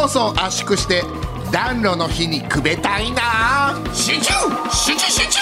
[0.00, 1.02] 放送圧縮して
[1.52, 3.74] 暖炉の日にくべたいな。
[3.92, 4.32] 集中！
[4.72, 5.10] 集中！
[5.10, 5.40] 集中！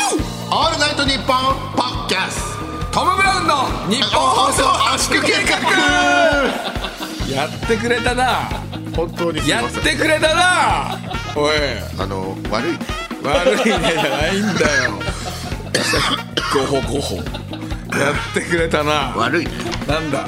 [0.51, 1.37] オールナイトニッポン
[1.77, 2.59] ポッキャス
[2.91, 3.05] ト。
[3.05, 3.55] ム・ブラウンの
[3.89, 5.55] 日本放送圧縮計画。
[7.33, 8.49] やってくれたな。
[8.97, 10.99] 本当にやってくれたな。
[11.37, 11.55] おい。
[11.97, 12.79] あの悪い。
[13.23, 14.99] 悪いねじゃないんだよ。
[16.53, 17.15] ごほごほ。
[17.15, 19.13] やってくれたな。
[19.15, 19.45] 悪い。
[19.45, 19.53] ね
[19.87, 20.27] なんだ。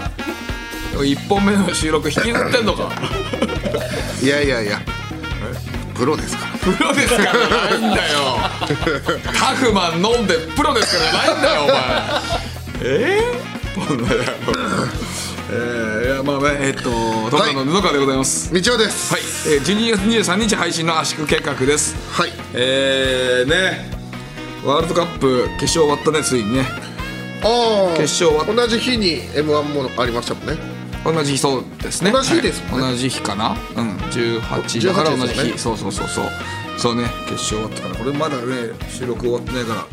[1.05, 2.91] 一本目の収録引きずってんのか
[4.23, 4.81] いやいやいや。
[5.95, 6.59] プロですから。
[6.59, 8.39] プロですからないんだよ。
[9.25, 11.77] タフマン飲んでプロですからないんだよお前。
[12.83, 14.53] えー、こ
[15.53, 16.83] えー、いやまあねえっと
[17.31, 18.53] トムの布川でございます。
[18.53, 19.13] 道夫です。
[19.13, 19.23] はい、
[19.55, 21.97] えー、12月23日配信の圧縮計画です。
[22.13, 22.31] はい。
[22.55, 23.91] えー、ね。
[24.65, 26.67] ワールドカップ決勝終わったねついにね。
[27.43, 29.63] ああ決勝は同じ日に m 1
[29.97, 32.13] もありましたもんね同じ日そうですね。
[32.13, 32.87] 同じ日ですもんね。
[32.87, 32.93] はい。
[32.93, 33.57] 同じ日かな？
[33.77, 33.97] うん。
[33.97, 35.59] 18だから同じ18日。
[35.59, 36.25] そうそうそうそう。
[36.77, 37.05] そうね。
[37.29, 37.95] 決勝終わったから。
[37.97, 39.87] これまだね収録終わってないから。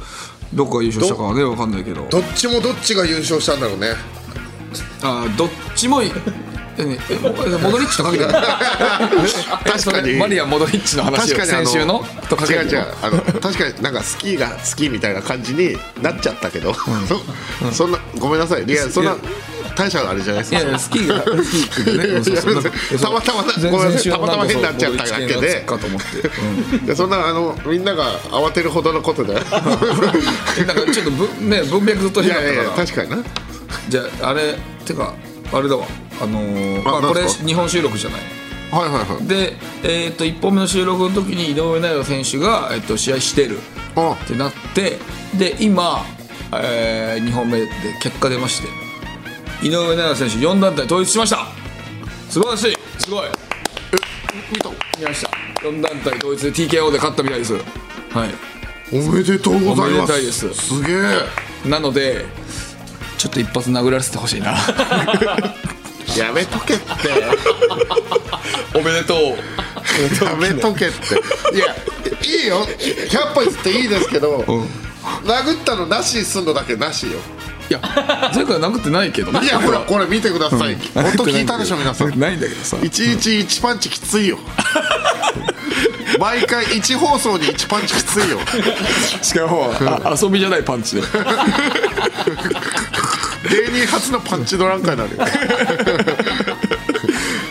[0.54, 2.08] どこが優勝したかはね分かんないけど。
[2.09, 3.94] どっちもどっちが優勝したんだろうね。
[5.02, 6.12] あーどっちもい
[6.80, 8.32] えねえモドリッチとかけてる？
[8.32, 10.17] 確かに。
[10.17, 12.04] マリア・モドリッチの話を確かにあの先週の？
[12.30, 12.86] とかけてる違う違う。
[13.02, 18.64] あの確かになんかスキーが好きみたいな感じになっちゃったけど、そそんなごめんなさい。
[18.64, 19.16] いやそんな
[19.78, 20.59] 大したあれじゃないですか。
[20.59, 23.00] いやスキーが スキーってね。
[23.00, 24.02] たまたま全ごめんなさい。
[24.02, 29.33] 先週のたまたま変になっちゃっただけでかと思って、うそんなあのみんなが慌てるほどのことで。
[29.33, 29.36] い
[30.66, 33.28] なんかちょっとぶね文脈ずっと変だやいやいやったから確かにな。
[33.89, 34.55] じゃああれ
[34.86, 35.14] てか
[35.53, 35.86] あれだわ。
[36.20, 38.22] あのーまあ、これ日本収録じゃない。
[38.72, 39.28] はいはいはい。
[39.28, 43.59] で、えー、と1本目の収録の時に井上尚弥選手が、えっと試合してる。
[43.95, 44.17] あ。
[44.22, 44.98] ってなって
[45.36, 46.03] で今、
[46.52, 47.67] え2本目で
[48.02, 48.87] 結果出まして
[49.62, 51.48] 井上尚弥選手4団体統一しました。
[52.30, 52.78] 素晴らしい。
[53.00, 53.30] すごい。
[54.52, 54.70] 見た。
[55.00, 55.32] 見ました。
[55.68, 57.54] 4団体統一で TKO で勝ったみたいです。
[57.54, 57.64] はい。
[58.94, 60.14] おめでとうございます。
[60.26, 60.54] です。
[60.54, 61.70] すげえ。
[61.70, 62.26] なので
[63.17, 64.52] ちょっと一発殴らせてほしいな。
[66.16, 66.86] やめとけって。
[68.78, 69.20] おめでとう。
[70.23, 71.16] やめとけって。
[71.56, 71.76] いや
[72.23, 72.66] いいよ。
[72.66, 74.46] 100歩譲っていいですけど、
[75.26, 77.20] 殴ったのなしにすんのだけなしよ
[77.70, 77.82] いや
[78.33, 80.05] 前回殴ってないけどいやほらこれ。
[80.05, 82.17] 見てください、本当聞いたでしょ皆さん。
[82.20, 82.78] ないんだけどさ。
[82.78, 82.89] 1
[83.20, 84.39] 日1パンチきついよ。
[86.20, 88.39] 毎回1放送に1パンチきついよ。
[89.22, 91.02] しかもあ遊びじゃないパンチで。
[93.50, 95.26] 芸人初のパンチドランカーになるよ。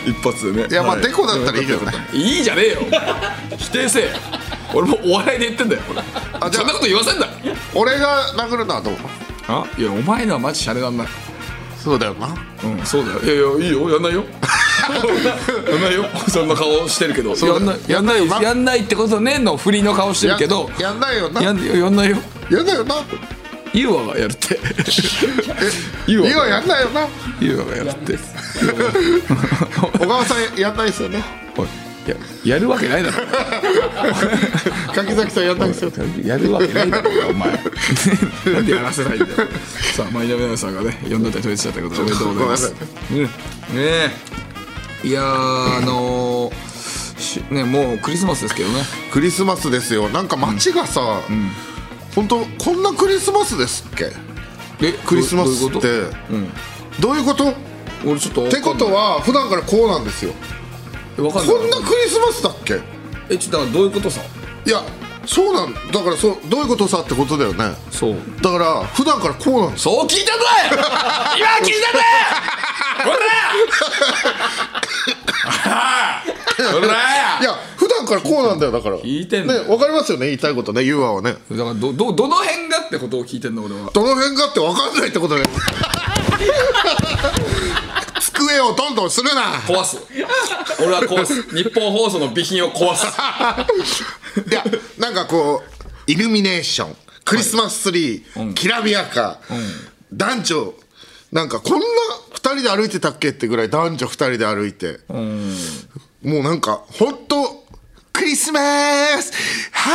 [0.07, 0.67] 一発でね。
[0.69, 1.91] いやまあはデコだったらいいけどね。
[2.13, 2.79] いいじゃねえよ。
[3.57, 4.11] 否定せえ。
[4.73, 5.81] 俺もお笑いで言ってんだよ
[6.41, 7.27] あじゃあそんなこと言わせんだ
[7.73, 8.95] 俺が殴るのはどう？
[9.47, 11.07] あいやお前のはマジシャレなんない
[11.87, 12.27] そうだよな。
[12.65, 13.19] うんそうだよ。
[13.21, 13.89] いやいやいいよ。
[13.89, 14.25] やんないよ。
[15.71, 16.05] やんないよ。
[16.27, 17.33] そんな顔してるけど。
[17.33, 18.41] やんないやんないよな。
[18.41, 20.69] やんないってことねの振りの顔してるけど。
[20.77, 21.41] ややんないよな。
[21.41, 22.17] やんやんないよ。
[22.49, 22.95] やんないよな。
[23.73, 24.59] ユーワがやるって。
[26.07, 27.07] ユいいわやんないよな。
[27.39, 28.17] ユーワがやるって。
[29.99, 31.23] 小川さんやんないですよね。
[31.55, 31.65] お
[32.07, 33.17] いややるわけないだろ。
[34.95, 35.91] 柿崎さんやんないですよ。
[36.23, 37.51] やるわけないだろお前。
[38.53, 39.33] なんでやらせないんだよ。
[39.95, 42.47] さあ前田奈さんがね4団体統一したということでおめでとうござい。
[42.49, 42.69] ます
[43.09, 43.29] ねね
[43.75, 44.11] え。
[45.03, 48.83] いやーあのーしねもうクリスマスですけどね。
[49.11, 50.07] クリスマスですよ。
[50.09, 51.01] なんか街がさ、
[52.15, 54.11] 本当こんなクリスマスですっけ？
[54.81, 55.81] えクリスマスっどういうこと？
[55.81, 55.89] て
[56.99, 57.49] どういうこと？
[57.49, 57.53] っ
[58.05, 60.31] 俺ちょっとわかんないてことは普段からこうなんですよ
[61.23, 61.55] わかんない。
[61.55, 62.79] こんなクリスマスだっけ？
[63.29, 64.21] えちょっとどういうことさ？
[64.65, 64.81] いや
[65.25, 67.73] そうなんだからそうどういうことさってことだよね。
[67.91, 68.15] そう。
[68.41, 69.83] だから普段からこうなんです。
[69.83, 72.03] そう聞いたぞい今聞いたぜ
[73.03, 73.17] ほら！
[76.71, 76.87] ほ ら
[77.41, 78.97] いや普段からこうなんだよだから。
[78.99, 79.63] 聞いてんだよ。
[79.63, 80.27] ねわかりますよね？
[80.27, 81.35] 言いたいことねユーアはね。
[81.51, 83.89] だからどどどの辺がってことを聞いてんの俺は。
[83.93, 85.41] どの辺がってわかんないってことだ
[88.53, 89.55] よ机をどんどんするな。
[89.61, 89.97] 壊す。
[90.79, 91.41] 俺は壊す。
[91.55, 93.05] 日本放送の備品を壊す。
[94.49, 94.63] いや
[94.97, 96.95] なんかこうイルミネーション。
[97.25, 99.41] クリスマスツリー、きらびやか、
[100.13, 100.73] 男女。
[101.29, 101.85] なんかこんな
[102.35, 107.65] 2人で歩いてたっけってぐらい男女2人で歩いて、もうなんか本当
[108.13, 108.59] クリスマ
[109.21, 109.33] ス。
[109.73, 109.91] は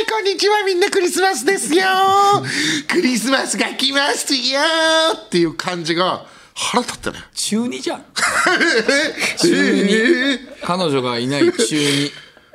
[0.00, 1.84] ーいこんにちはみんなクリスマスですよ。
[2.86, 4.60] クリスマスが来ますよ。
[5.26, 6.24] っていう感じが
[6.58, 7.18] 腹立ってね。
[7.34, 8.04] 中2じゃん。
[9.38, 10.38] 中二。
[10.64, 12.10] 彼女がいない中2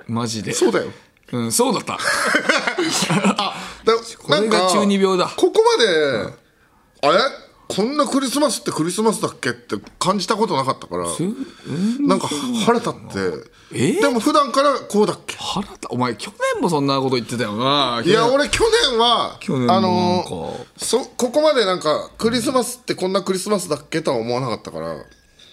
[0.07, 0.53] マジで。
[0.53, 0.91] そうだよ。
[1.33, 1.93] うんそうだった。
[3.37, 3.53] あ
[3.85, 5.31] だこれが中二病だ。
[5.37, 6.33] ここまで、
[7.03, 7.50] あれ？
[7.75, 11.05] こんなクリスマスってクリスマスだっけって感じたことなかったから
[12.07, 12.27] なんか
[12.65, 13.51] 腹立って。
[13.73, 13.93] え？
[14.01, 15.37] でも普段からこうだっけ？
[15.37, 18.01] 腹立お前去年もそんなこと言ってたよな。
[18.05, 24.95] いや俺去年は去年もあのーそここまでなんかクリスマスってこんなクリスマスだっけとは思わなかったから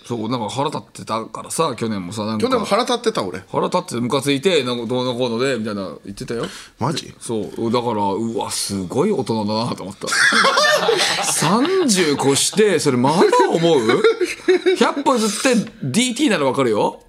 [0.08, 2.42] そうなんか腹立ってたからさ去年もさなんか。
[2.42, 3.40] 去年も腹立ってた俺。
[3.52, 6.46] 腹立ってムカついてなんかどうのこうのでみたいな言ってたよ。
[6.78, 7.14] マジ？
[7.20, 7.70] そう。
[7.70, 10.08] だからうわすごい大人だなと思った。
[11.26, 13.16] 30越してそれまだ
[13.50, 14.02] 思う
[14.78, 17.02] ?100 歩ずって DT ならわかるよ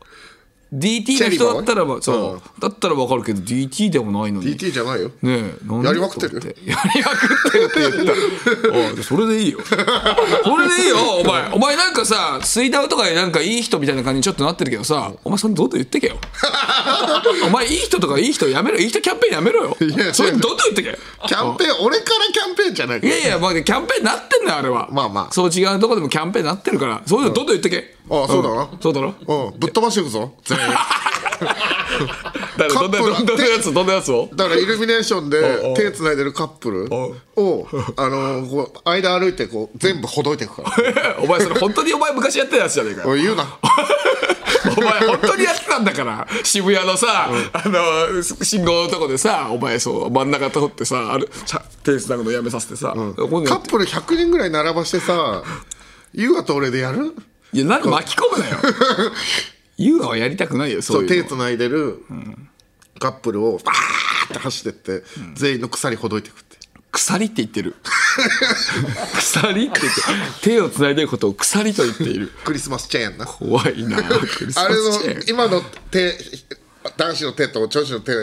[0.73, 4.55] DT の人だったらばそう、だったらわかるけど DT でもないのに。
[4.55, 5.09] DT じゃないよ。
[5.09, 8.99] ねえやりまくってるやりまくってるって言った。
[8.99, 9.59] あそれでいいよ。
[9.63, 11.51] それでいいよお前。
[11.53, 16.17] お前なんかさ水ダウとかでなんかいい人みたいな感じにちょっとなってるけどさお前それどんどん言ってけよ。
[17.47, 18.77] お前いい人とかいい人やめろ。
[18.77, 19.77] いい人キャンペーンやめろよ。
[19.97, 20.99] やそれどんどん言ってけ。
[21.27, 23.13] キャンペーン俺からキャンペーンじゃないから。
[23.15, 24.89] いやいや、まあ、キャンペーンなってんだよ、あれは。
[24.91, 25.33] まあまあ。
[25.33, 27.98] そう違うとこでもキャンペーンなってるから、そういうのどんどん言ってけ。
[28.09, 28.69] あそうだな。
[28.81, 29.13] そうだろ
[29.53, 29.59] うん。
[29.59, 30.33] ぶっ飛ばしていくぞ。
[30.45, 30.63] 全員。
[32.57, 33.25] だからどんな、カップル。
[33.25, 34.29] どんなやつ、どんなやつを？
[34.35, 37.15] だからイルミネーションでおう手つないでるカップルを
[37.95, 41.17] あのーこう間歩いてこう全部ほどいていくから。
[41.23, 43.09] お前それ本当にお前昔やってたやつじゃねえかよ。
[43.09, 43.45] おい言うな。
[44.77, 46.27] お前本当にやってたんだから。
[46.43, 55.43] 渋谷のさ、あの、信号のとこでさ、お前そう、真ん中通ってさ、ある、ちゃ手つなぐのやめさせてさ、こういうのやってカップル100人ぐらい並ばしてさ
[56.13, 57.15] 優愛と俺でやる？
[57.53, 58.57] いや、何巻き込むなよ。
[59.77, 62.03] 優雅はやりたくないよ、そそうういうつないでる
[62.99, 65.05] カップルをバーって走ってって
[65.35, 66.57] 全員の鎖ほどいていくって。
[66.91, 67.75] 鎖って言ってる。
[69.17, 70.01] 鎖って言って、
[70.41, 72.31] 手をつないでることを鎖と言っている。
[72.43, 73.25] クリスマスチェーンな。
[73.25, 75.19] 怖いなクリスマあれスチェーン。
[75.19, 75.61] の今の
[75.91, 76.17] 手
[76.97, 78.13] 男子の手と女子の手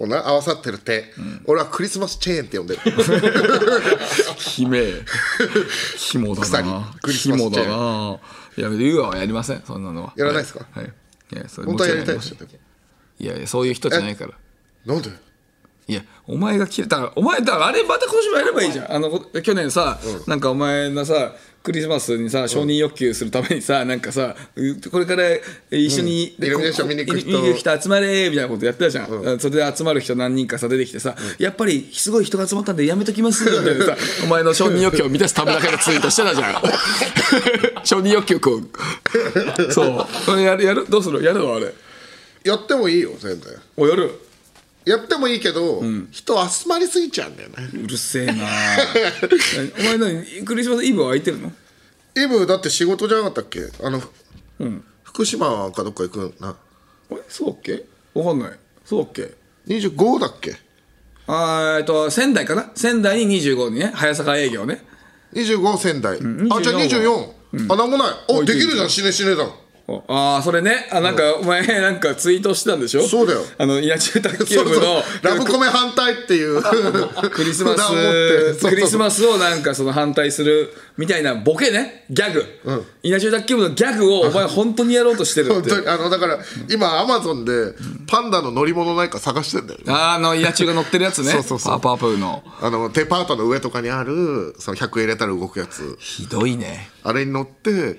[0.00, 1.12] をな合わさってる手
[1.44, 2.80] 俺はクリスマスチェーンって呼んでる。
[4.58, 5.04] 悲鳴。
[5.98, 6.66] 紐だ鎖。
[6.66, 8.18] なクリスマス紐だな
[8.58, 10.12] いやユーアはやりませんそんなのは。
[10.16, 10.66] やらないですか？
[10.72, 10.92] はい、はい。
[11.32, 12.36] いやそれ本当はやりたいでしょ
[13.20, 14.34] いやいやそういう人じゃないから。
[14.84, 15.10] なんで？
[15.90, 18.92] いやお前が嫌いだからお前だあれまた今年もやればいいじゃん。
[18.92, 21.32] あのこ去年さ、なんかお前のさ
[21.62, 25.22] クリスマスにさ承認欲求するためにさなんかさうこれから
[25.70, 26.44] 一緒に、うん。
[26.44, 27.18] イルミネーション見に行く
[27.56, 27.82] 人。
[27.82, 36.62] 集まれみたいなことやってたじゃん、それで集まる人何人かさ出てきてさ、やっぱりすごい人が集まったんでやめときますみたいなさお前の承認欲求を満たすためだけのツイートしてたじゃん。
[37.84, 38.70] 承認欲求くん。
[39.72, 40.06] そう。
[40.26, 40.86] これやるやる？
[40.90, 41.22] どうする？
[41.24, 41.72] やるのあれ？
[42.44, 43.54] やってもいいよ全然。
[43.78, 44.27] おやる？
[44.88, 47.68] やってもいいけど人集まりすぎちゃうんだよね。
[47.74, 48.32] うるせえな。
[49.78, 51.52] お前何クリスマスイブは空いてるの？
[52.16, 53.60] イブだって仕事じゃなかったっけ？
[53.82, 54.02] あの
[55.04, 56.48] 福島かどっか行くな。
[56.48, 56.56] あ
[57.14, 57.18] れ？
[57.28, 57.84] そうだっけ？
[58.14, 58.52] わかんない。
[58.84, 59.34] そうだっけ
[59.66, 60.56] ？25だっけ？
[61.26, 62.70] あーえっと仙台かな？
[62.74, 63.92] 仙台に25にね。
[63.94, 64.84] 早坂営業ね。
[65.34, 66.18] 25仙台、あ
[66.62, 68.12] じゃあ24 24、あなんもない。
[68.28, 68.90] おできるじゃん。
[68.90, 69.46] 死ね死ねだ
[70.06, 70.86] ああそれね。
[70.92, 73.08] あなんかお前なんかツイートしてたんでしょ？
[73.08, 73.40] そうだよ。
[73.56, 76.60] あの野球卓球部のラブコメ反対っていう。
[77.32, 82.04] クリスマス クリスマスをなんかその反対するみたいなボケね。
[82.10, 82.44] ギャグ、
[83.02, 85.72] 稲中卓球部のギャグをお前本当にやろうとしてるって。
[85.88, 86.38] あのだから
[86.68, 87.72] 今アマゾンで
[88.06, 89.84] パンダの乗り物ないか探してんだよね。
[89.88, 91.32] あの稲中が乗ってるやつね。
[91.32, 91.80] そうそうそう。
[91.80, 92.42] パーパープーの。
[92.60, 95.96] あのデパートの上とかにあるその100円入れたら動くやつ。
[95.98, 97.98] ひどいねあれに乗って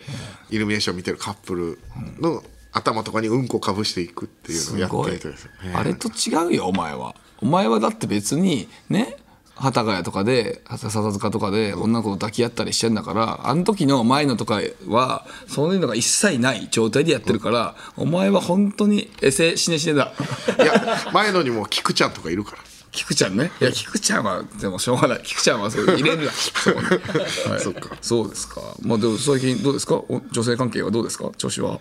[0.52, 1.80] イルミネーション見てるカップル
[2.20, 7.16] の頭とかにうんこかぶしていくっていうのをやってすごいみたいですよねあれと違うよお前は。
[7.42, 9.18] お前はだって別にね
[9.56, 20.14] 幡ヶ谷とかで笹塚とかで女の子を抱き合ったりしてんだからあの時の前のとかはそういうのが一切ない状態でやってるから、お前は本当にエセしねしねだ。
[20.58, 22.58] いや前のにも菊ちゃんとかいるから
[22.92, 23.52] 菊ちゃんね。
[23.62, 25.22] いや菊ちゃんはでもしょうがない。
[25.24, 26.32] 菊ちゃんはそう入れるな。
[26.32, 27.96] そう,、はい、そっか。
[28.02, 28.62] そうですか。
[28.82, 29.96] まあでも最近どうですか？
[29.96, 31.30] お女性関係はどうですか？
[31.38, 31.80] 調子は。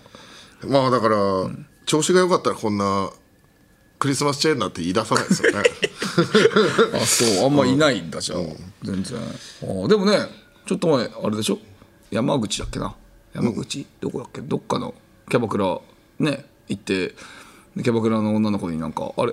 [0.67, 1.17] まあだから、
[1.87, 3.11] 調子が良かったらこんな
[3.99, 5.63] クリスマスチェーンなんて言い出さないですよね。
[6.95, 7.47] あそう。
[7.47, 8.39] あんまいないんだじゃあ、
[8.83, 9.19] 全然。
[9.19, 10.19] あでもね
[10.67, 11.59] ちょっと前あれでしょ？
[12.11, 12.95] 山口だっけな？
[13.35, 14.41] 山口、どこだっけ？
[14.43, 14.95] どっかの
[15.31, 15.79] キャバクラ
[16.19, 17.15] ね行って
[17.77, 19.33] でキャバクラの女の子になんかあれ？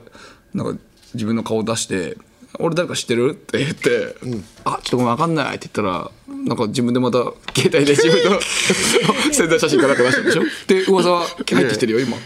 [0.53, 0.81] なんか
[1.15, 2.15] 自分の顔出して
[2.59, 4.15] 「俺誰か知ってる?」って言って
[4.63, 6.09] 「あちょっとごめん分かんない」って言ったら
[6.45, 7.17] なんか自分でまた
[7.55, 8.39] 携帯で自分の
[9.33, 10.43] 宣材写真かなんか出したんでしょ？
[10.67, 12.17] で噂は入ってきてるよ今。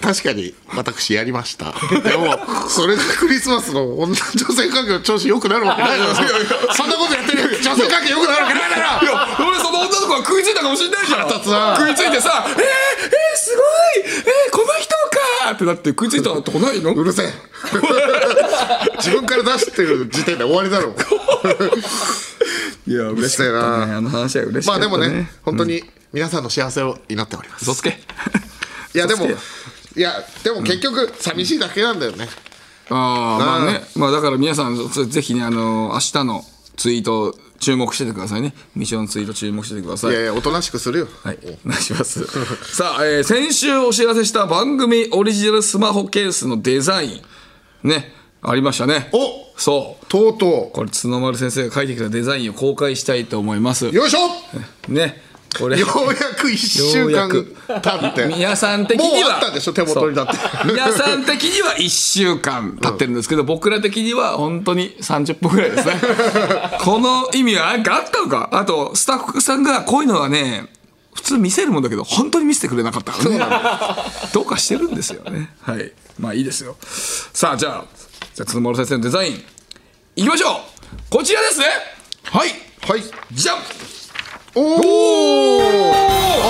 [0.00, 1.74] 確かに私やりました。
[2.02, 2.34] でも
[2.70, 6.14] それでクリスマスの女女性関係の調子良くなるわけないだろ。
[6.72, 8.76] そんなことやってる女性関係良くなるわけないだ
[9.36, 9.49] ろ
[9.80, 11.28] 女の子が食いついたかもしれないじゃん。
[11.30, 12.60] 食いついてさ「えー、えー、
[13.36, 14.94] すごいえー、この人
[15.44, 16.92] か!」ってなって食いついたとこないの？
[16.92, 17.32] うるせえ。
[18.98, 20.94] 自分から出してる時点で終わりだろ
[22.86, 23.92] いいや嬉しかったね。
[23.94, 24.88] あの話は嬉しかったね。
[24.88, 25.82] まあでもね本当に
[26.12, 27.62] 皆さんの幸せを祈っております。
[27.62, 28.00] 嘘つけ
[28.94, 32.28] いやでもいやでも結局寂しいだけなんだよね。
[32.90, 33.84] ああまあね。
[33.94, 36.44] まあだから皆さんそぜひねあの明日の
[36.76, 42.24] ツイート注目しててくださいねミションツイート注目しててくださいいやいやおとなしくするよはい、お願いします。
[42.74, 47.22] さあ、えー先週お知らせした番組オリジナルスマホケースのデザイ
[47.84, 48.12] ン、ね、
[48.42, 49.10] ありましたね。
[49.12, 49.18] お
[49.56, 50.06] そう。
[50.06, 53.88] とうとこれ、角丸先生が書いてきたデザインを公開したいと思います。
[53.88, 54.18] うよいしょ
[54.88, 55.22] ね。
[55.58, 59.28] これ、ようやく1週間く経って皆さん的には。
[59.28, 60.32] もうあったんでしょ手元にだって
[60.64, 65.94] 皆さん的には1週間経ってるんですけど、僕ら的には本当に30分ぐらいですね。
[66.80, 68.48] この意味は何かあったのか？
[68.52, 70.68] あと、スタッフさんがこういうのはね、
[71.14, 73.40] 普通見せるもんだけど、本当に見せてくれなかったからね。
[74.32, 75.50] どうかしてるんですよね。
[75.62, 75.92] はい。
[76.18, 76.76] まあいいですよ。
[77.32, 77.84] さあ、じゃあ、
[78.34, 79.44] じゃあ、角丸先生のデザイン、
[80.16, 80.60] いきましょう
[81.08, 81.66] こちらですね
[82.24, 82.50] はい
[82.82, 83.02] はい
[83.32, 83.56] じゃん
[84.54, 86.44] おおあ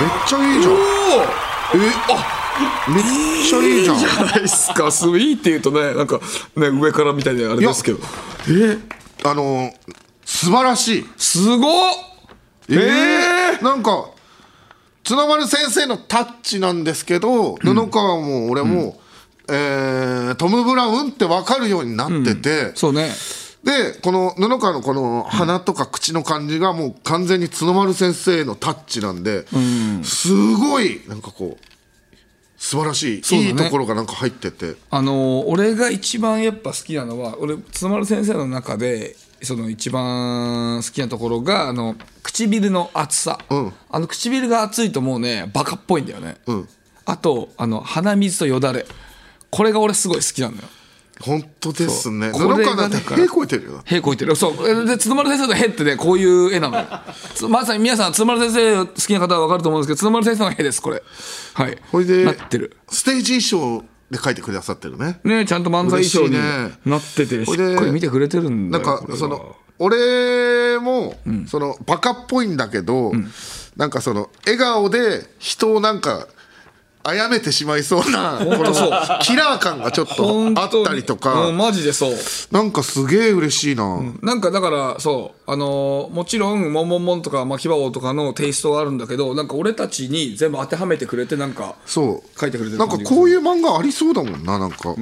[0.00, 0.74] めっちゃいいじゃん。
[1.74, 1.78] え
[2.88, 3.02] めっ
[3.44, 3.98] ちゃいいじゃん。
[3.98, 4.90] じゃないですか。
[4.90, 6.20] スイーって言うとね、なんか
[6.56, 7.98] ね、上からみたいであれですけど。
[8.48, 8.78] え
[9.24, 9.72] あの
[10.24, 11.06] 素晴らしい。
[11.16, 11.94] すごっ。
[12.70, 14.10] えー、なんか
[15.06, 18.98] 角丸先生のタッチなんですけど、布川も俺も、
[19.48, 23.10] えートム・ブラウンって分かるようになってて、そうね。
[23.64, 29.46] でこの布川のこの鼻とか口の感じがもう完全に角丸先生のタッチなんで、
[30.02, 31.74] すごいなんかこう
[32.64, 43.38] 素晴らしい、ねいいところがなんか入っててあのー俺が一番やっぱ好きなのは、俺、角丸先生の中で、その一番好きなところが、あの、唇の厚さ。
[43.50, 46.38] んあの唇が厚いともうね、バカっぽいんだよね。
[46.48, 46.66] ん
[47.04, 48.86] あと、あの、鼻水とよだれ。
[49.50, 50.62] これが俺すごい好きなのよ。
[51.20, 52.32] 本当ですね。
[52.32, 52.88] これだか
[53.28, 53.82] こいてるよ。
[53.84, 54.34] 屁こいてる。
[54.34, 54.68] そう。
[54.68, 56.86] えで角丸先生の「へ」ってねこういう絵なのよ。
[57.34, 61.02] つ まさに皆さん角丸先生好きな方は分かると思うんですけど角丸先生の「へ」ですこれ。
[61.54, 61.78] はい。
[61.92, 62.76] ほいでなってる。
[62.90, 65.20] ステージ衣装で書いてくださってるね。
[65.24, 66.38] ねちゃんと漫才衣装に
[66.90, 69.14] なっててしっかり見てくれてるんだなんよこれは。
[69.14, 71.16] かその俺も、
[71.48, 73.12] そのバカっぽいんだけど、
[73.76, 76.28] なんかその笑顔で人をなんか
[77.06, 78.90] 殺めてしまいそうなこのそう。
[79.22, 82.14] キラー感がちょっとあったりとうかんマジでそう。
[82.50, 92.38] なんかすげえ嬉しいな、なんかだからそうあのーもちろん「モンモンモン」とか「まあ、牙王」とかのテイストがあるんだけどなんか俺たちに全部当てはめてくれてなんかそう。
[92.40, 94.94] 書いてくれてるなんかこういう漫画ありそうだもんななんか、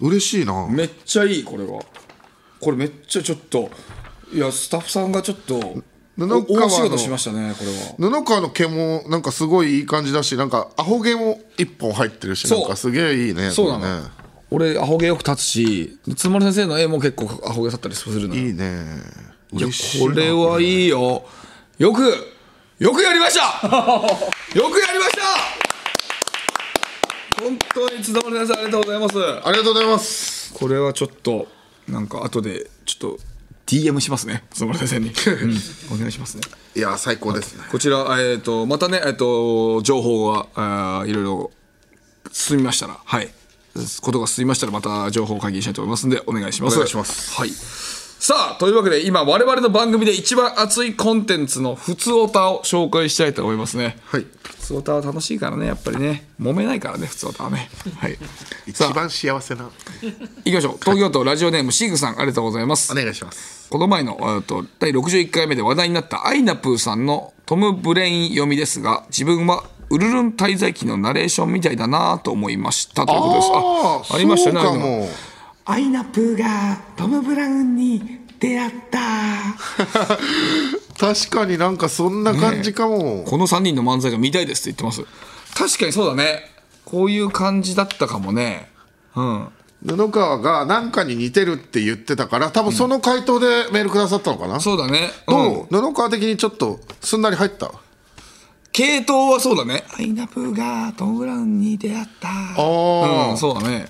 [0.00, 0.66] 嬉しいな。
[0.68, 1.80] めっちゃいいこれは。
[2.60, 3.70] これめっちゃちょっと
[4.32, 5.82] いやスタッフさんがちょっと
[6.16, 7.70] 布川の大仕事しましたねこれ
[8.08, 8.20] は。
[8.20, 12.60] 布川の毛もなんかすごいいい感じだしなんかアホ毛も一本入ってるしそう。
[12.60, 13.50] なんかすげえいいね。
[13.50, 14.08] そうなの、ね。
[14.50, 18.40] 俺アホ毛よく立つしつまり先生の絵も結構アホ毛立ったりするのよ。
[18.40, 18.84] いいね。
[19.52, 19.68] いや
[20.00, 21.24] これはいいよ。
[21.78, 22.02] よく
[22.78, 23.66] よくやりました！
[23.68, 23.72] よ
[24.70, 25.22] くやりました！
[27.42, 29.18] 本当に津田丸先生ありがとうございます。
[29.18, 30.52] ありがとうございます。
[30.54, 31.46] これはちょっと
[31.88, 33.18] なんか後でちょっと
[33.66, 35.10] DM しますね津田丸先生に、
[35.42, 35.96] うん。
[35.96, 36.42] お願いしますね。
[36.74, 37.64] いや最高ですね。
[37.70, 41.50] こちら、えー、とまたね、えー、と情報があーいろいろ
[42.32, 43.32] 進みましたらはい。
[44.00, 46.74] ことが進みましたらまた情報を会議したいと思いますんでお願いします。
[46.74, 47.34] お願いします。
[47.34, 47.95] はい
[48.26, 53.98] さあというわけで今我々の番組で一番熱いコンテンツの「ふつおた」を紹介したいと思いますね。
[54.06, 54.26] はい。
[54.42, 56.28] ふつおたは楽しいからねやっぱりね。
[56.42, 57.70] 揉めないからねふつおたはね。
[58.00, 58.18] はい。
[58.66, 59.70] 一番幸せな。
[60.44, 60.78] きましょう。
[60.82, 62.90] 東京都ラジオネームシグさんありがとうございます。
[62.90, 63.68] お願いします。
[63.70, 73.50] この前のえーと第61回目で話題になったアイナプーさんのトム・ブレイン読みですが自分はウルルン滞在記のナレーションみたいだなと思いましたということです。
[73.54, 75.08] ああありましたね
[75.66, 78.98] アイナプーがトム・ブラウンに出会った。
[80.98, 85.10] 確かになんかそんな感じかも、この3人の漫才が見たいですって言ってます。
[85.58, 86.42] 確かにそうだね。
[86.84, 88.70] こういう感じだったかもね。
[89.16, 89.48] うん。
[89.84, 95.10] 布川が何かに似てるって言ってたから多分その回答でメールくださったのかな、そうだね。
[95.26, 95.32] う？
[95.32, 95.34] ん。
[95.70, 97.70] どう布川的にちょっとすんなり入った？
[98.72, 99.84] 系統はそうだね。
[99.98, 102.28] アイナプーがトム・ブラウンに出会った。
[102.30, 103.86] あうん、そうだね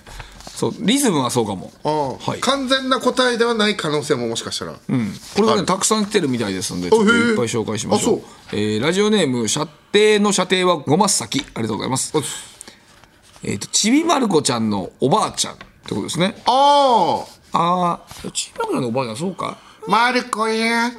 [0.57, 1.71] そうリズムはそうかも。
[1.83, 2.39] あ、はい。
[2.39, 8.17] 完全な答えではない可能性ももしかしたら、うん、これがねたくさん来てるみたいですのでちょっといっぱい紹介しましょう。
[8.17, 8.59] あそう。
[8.59, 12.11] えーラジオネーム「射程の射程はごます先」ありがとうございます。
[12.17, 12.21] お
[13.43, 16.41] えっ、とちびまる子ちゃんのおばあちゃんってことですね。
[16.47, 17.23] あ
[17.53, 17.99] あ。
[18.03, 19.57] あちびまる子ちゃんのおばあちゃんそうか。
[19.87, 20.91] あマルコや。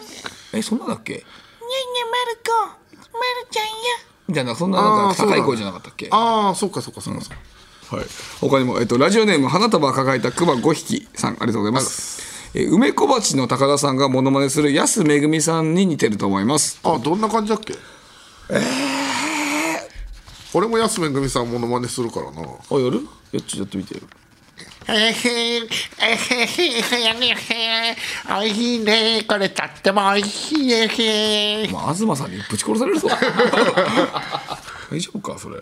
[0.53, 1.15] えそんなんだっけ？
[1.15, 3.71] ねえねえ、まる子、まるちゃんや。
[4.29, 6.09] みたいなそんななんか高い声じゃなかったっけ？
[6.13, 7.21] ああそっかそっかそっか。
[7.23, 7.37] そっか、
[7.91, 8.07] はい、
[8.41, 11.33] 他にも、えっと、ラジオネーム花束抱えた熊5匹さん。
[11.35, 12.19] ありがとうございます。
[12.55, 16.81] えー梅小鉢の高田さんがモノマネする安めぐみさんに似てると思います。
[16.83, 17.75] あどんな感じだっけ？
[18.51, 19.89] ええ
[20.55, 22.41] 俺も安めぐみさんモノマネするからな。
[22.41, 23.07] あやる？
[23.33, 24.01] やっちやってみてよ。
[24.89, 27.97] えへえへへへ
[28.39, 33.09] おいしいねこれとってもおいしいねへまあ、東さんにぶち殺されるぞ
[34.91, 35.59] 大丈夫かそれ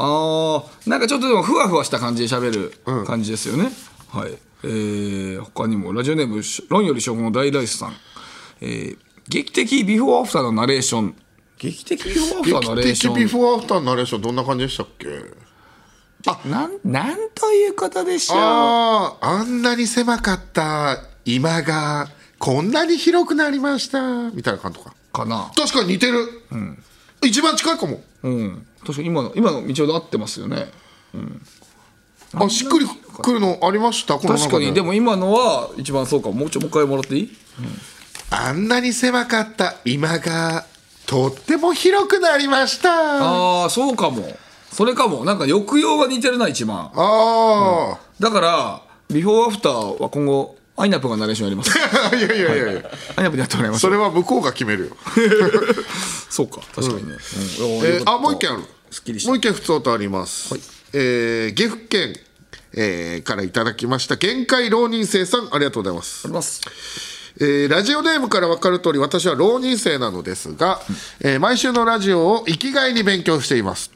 [0.00, 3.72] あーなんかちょっとでもふわふわした感じで喋る感じですよね、
[4.10, 4.38] はい。
[4.62, 7.96] えー、他にもラジオネームし論より証拠の大ライスさん、
[8.60, 11.16] えー、劇的ビフォーアフターのナレーション。
[11.58, 13.14] 劇的ビフォーアフターのナレー劇的ション。
[13.16, 15.08] ビフォーアフターのナレーションどんな感じでしたっけ？
[16.48, 18.38] なんなんということでしょう。
[18.38, 24.30] あああんなに狭かった今がこんなに広くなりました。
[24.30, 24.94] みたいな感じとか。
[25.12, 25.50] かな。
[25.56, 26.18] 確かに似てる、
[27.22, 28.00] 一番近いかも。
[28.22, 28.66] うん。
[28.80, 30.66] 確かに今の今の道ほど合ってますよね。
[32.34, 34.14] あしっくりくるのありました？
[34.18, 34.74] この中確かに。
[34.74, 36.46] でも今のは一番そうかも。
[36.46, 37.30] うちょもう一回もらっていい？
[38.30, 39.76] あんなに狭かった。
[39.84, 40.66] 今が
[41.06, 42.90] とっても広くなりました。
[42.90, 44.36] あああそうかも。
[44.70, 45.24] それかも。
[45.24, 46.92] なんか抑揚が似てるな一番。
[46.94, 51.70] あだからビフォーアフターは今後アイナップがナレーションやります。
[51.76, 52.90] ー、 いやいやいやいや。
[53.16, 53.90] アイナップでやってもらいましょそう。
[53.92, 54.96] れは向こうが決めるよ、
[56.30, 57.16] そうか確かにね、うん。
[57.16, 58.60] えーあもう一件ある。
[58.60, 60.54] もう一件ふつおたあります、
[60.94, 62.16] えー岐阜県、
[62.74, 64.16] えーからいただきました。
[64.16, 66.22] 限界浪人生さんありがとうございます。
[66.24, 66.60] あります。
[67.40, 70.80] えーラジオネームから分かる通り私は浪人生なのですが、
[71.20, 73.90] えー毎週のラジオを生きがいに勉強しています。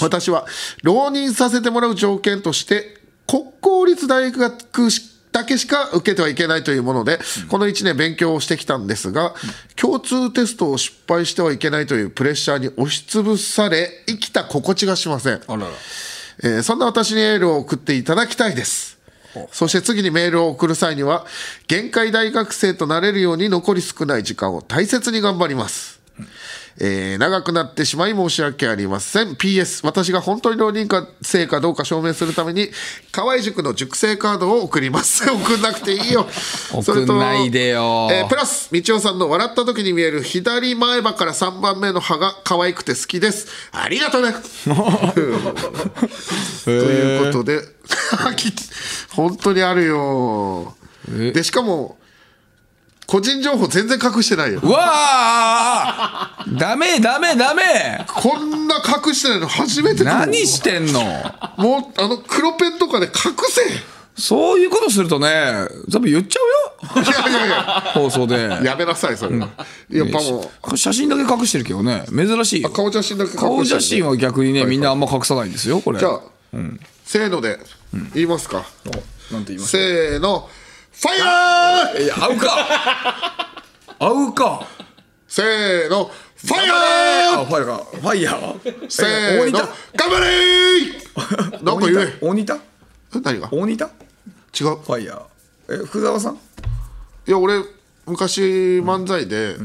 [0.00, 0.46] 私は
[0.82, 4.90] 浪人させてもらう条件として国公立大学
[5.32, 9.34] だけしか受けてはいけないというもので、この1年勉強をしてきたんですが、
[9.76, 15.68] 共通テストを失敗してはいけないというプレッシャーに押しつぶされ生きた心地がしませんあらら
[16.44, 18.98] えーそんな私にエールを送っていただきたいです。
[19.50, 21.26] そして次にメールを送る際には、
[21.66, 26.00] 限界大学生となれるように残り少ない時間を大切に頑張ります。
[26.80, 29.34] えー長くなってしまい申し訳ありません。
[29.34, 30.88] PS、私が本当に浪人
[31.22, 32.70] 生かどうか証明するために、
[33.10, 35.24] 河合塾の塾生カードを送ります。
[35.30, 36.26] 送んなくていいよ。
[36.82, 43.48] それと送んないでよえープラス、道夫さんの笑った時に見える左前歯から3番目の歯が可愛くて好きです。
[43.72, 44.34] ありがとうね。
[46.64, 47.60] ということで、
[49.10, 50.74] 本当にあるよ。
[51.08, 51.98] で、しかも、
[53.12, 54.60] 個人情報全然隠してないよ。
[54.62, 57.62] うわあダメダメダメ。
[58.08, 61.02] こんな隠してないの初めてだもん何してんの？
[61.58, 63.12] もう、あの、黒ペンとかで隠
[63.50, 63.60] せ。
[64.16, 65.28] そういうことするとね
[65.92, 66.40] 多分言っちゃ
[66.94, 67.02] うよ。
[67.02, 68.48] いやいやいや、放送で。
[68.64, 69.50] やめなさい、それは。
[69.90, 72.06] やっぱもう、写真だけ隠してるけどね。
[72.08, 72.70] 珍しいよ。
[72.70, 73.48] 顔写真だけ隠してる。
[73.50, 75.98] 顔写真は逆にねみんなあんま隠さないんですよこれ。
[75.98, 76.20] じゃあ、
[77.04, 77.58] せーので、
[78.14, 78.64] 言いますか。
[79.30, 79.72] なんて言います？
[79.72, 80.48] せーの、
[80.92, 82.02] ファイヤー！
[82.04, 83.56] いや合うか。
[83.98, 84.66] 合うか。
[85.26, 87.40] せーの、ファイヤー！
[87.40, 87.84] あファイヤーか。
[87.84, 88.90] ファイヤー？
[88.90, 91.64] せーの、頑張れー！
[91.64, 92.18] なんか言え。
[92.20, 92.54] 大仁田？
[92.54, 93.48] え何が？
[93.52, 93.86] 大仁田？
[93.86, 94.66] 違う。
[94.76, 95.82] ファイヤー。
[95.82, 96.34] え福沢さん？
[96.34, 97.62] いや、俺、
[98.06, 98.40] 昔
[98.80, 99.56] 漫才で、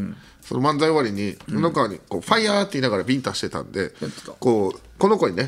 [0.45, 3.93] その漫才終わりに、布川にこう、ファイヤーって言いながらビンタしてたんで
[4.39, 5.47] こう、この子にね、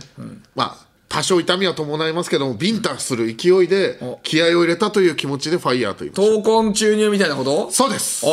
[0.56, 7.66] まあ、多少痛みは伴いますけども、ビンタする勢いで、気合を入れたという気持ちでファイヤーと言いまし闘魂注入みたいなこと？
[7.66, 7.72] た。
[7.74, 8.26] そうです。
[8.28, 8.30] あ。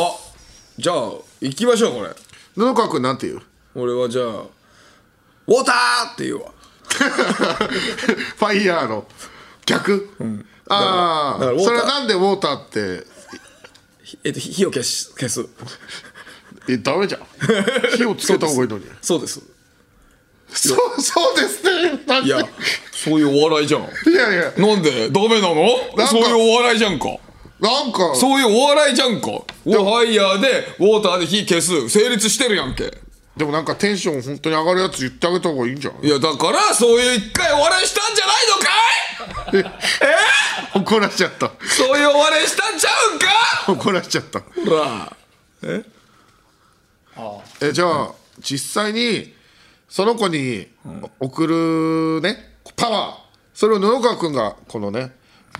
[0.77, 1.11] じゃあ
[1.41, 2.09] 行きましょうこれ。
[2.55, 3.41] 布川君なんて言う？
[3.75, 6.51] 俺はじゃあウォーターって言うわ。
[6.87, 9.07] ファイヤーの。
[9.65, 10.09] 逆、
[10.69, 11.65] ああだからウォーター。
[11.65, 13.03] それはなんでウォーターって？
[14.03, 15.45] ひえっと火を消し消す。
[16.69, 17.21] えダメじゃん。
[17.97, 18.85] 火をつけた方がいいのに。
[19.01, 19.41] そうです
[20.49, 21.99] そうそうですね。
[22.23, 22.39] いや
[22.91, 23.81] そういうお笑いじゃん。
[23.81, 24.51] いやいや。
[24.57, 25.09] なんで？
[25.09, 25.67] ダメなの？
[25.95, 26.07] か。
[26.07, 27.05] そういうお笑いじゃんか。
[27.59, 28.15] なんか。
[28.15, 29.27] そういうお笑いじゃんか。
[29.27, 31.89] ファイヤーでウォーターで火消す。
[31.89, 32.91] 成立してるやんけ。
[33.35, 36.09] でもなんかテンション本当に上がるやつ言ってあげた方がいいんじゃんい？
[36.09, 38.33] やだからそういう一回お笑いしたんじゃな
[39.61, 39.77] いのか
[40.79, 40.81] い？
[40.81, 41.51] 怒らしちゃった。
[41.67, 43.27] そういうお笑いしたんちゃうんか？
[43.73, 44.39] 怒らしちゃった。
[44.39, 45.15] ほら。
[47.61, 49.35] えじゃあ実際に
[49.87, 50.67] その子に
[51.19, 53.15] 送るねパワー。
[53.53, 55.15] それを布川君がこのね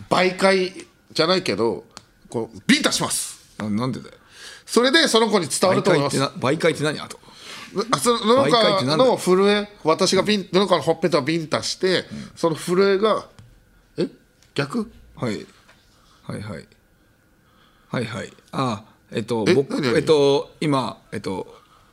[0.10, 0.74] 媒介
[1.12, 1.86] じゃないけど
[2.30, 3.56] こうビンタします。
[3.58, 4.14] ななんでだよ。
[4.66, 6.18] それでその子に伝わる媒と思います。
[6.18, 7.20] 介ってな媒介って何あと。
[7.92, 13.28] あその布川の震え私がビン布川のほっぺたをビンタして、その震えが
[13.98, 14.08] え？
[14.56, 14.92] 逆？
[15.16, 15.46] はい。
[16.24, 16.68] はいはい。
[17.90, 18.34] はいはい。
[18.52, 19.54] あえっとえ？
[19.54, 21.48] 僕えっと今えっと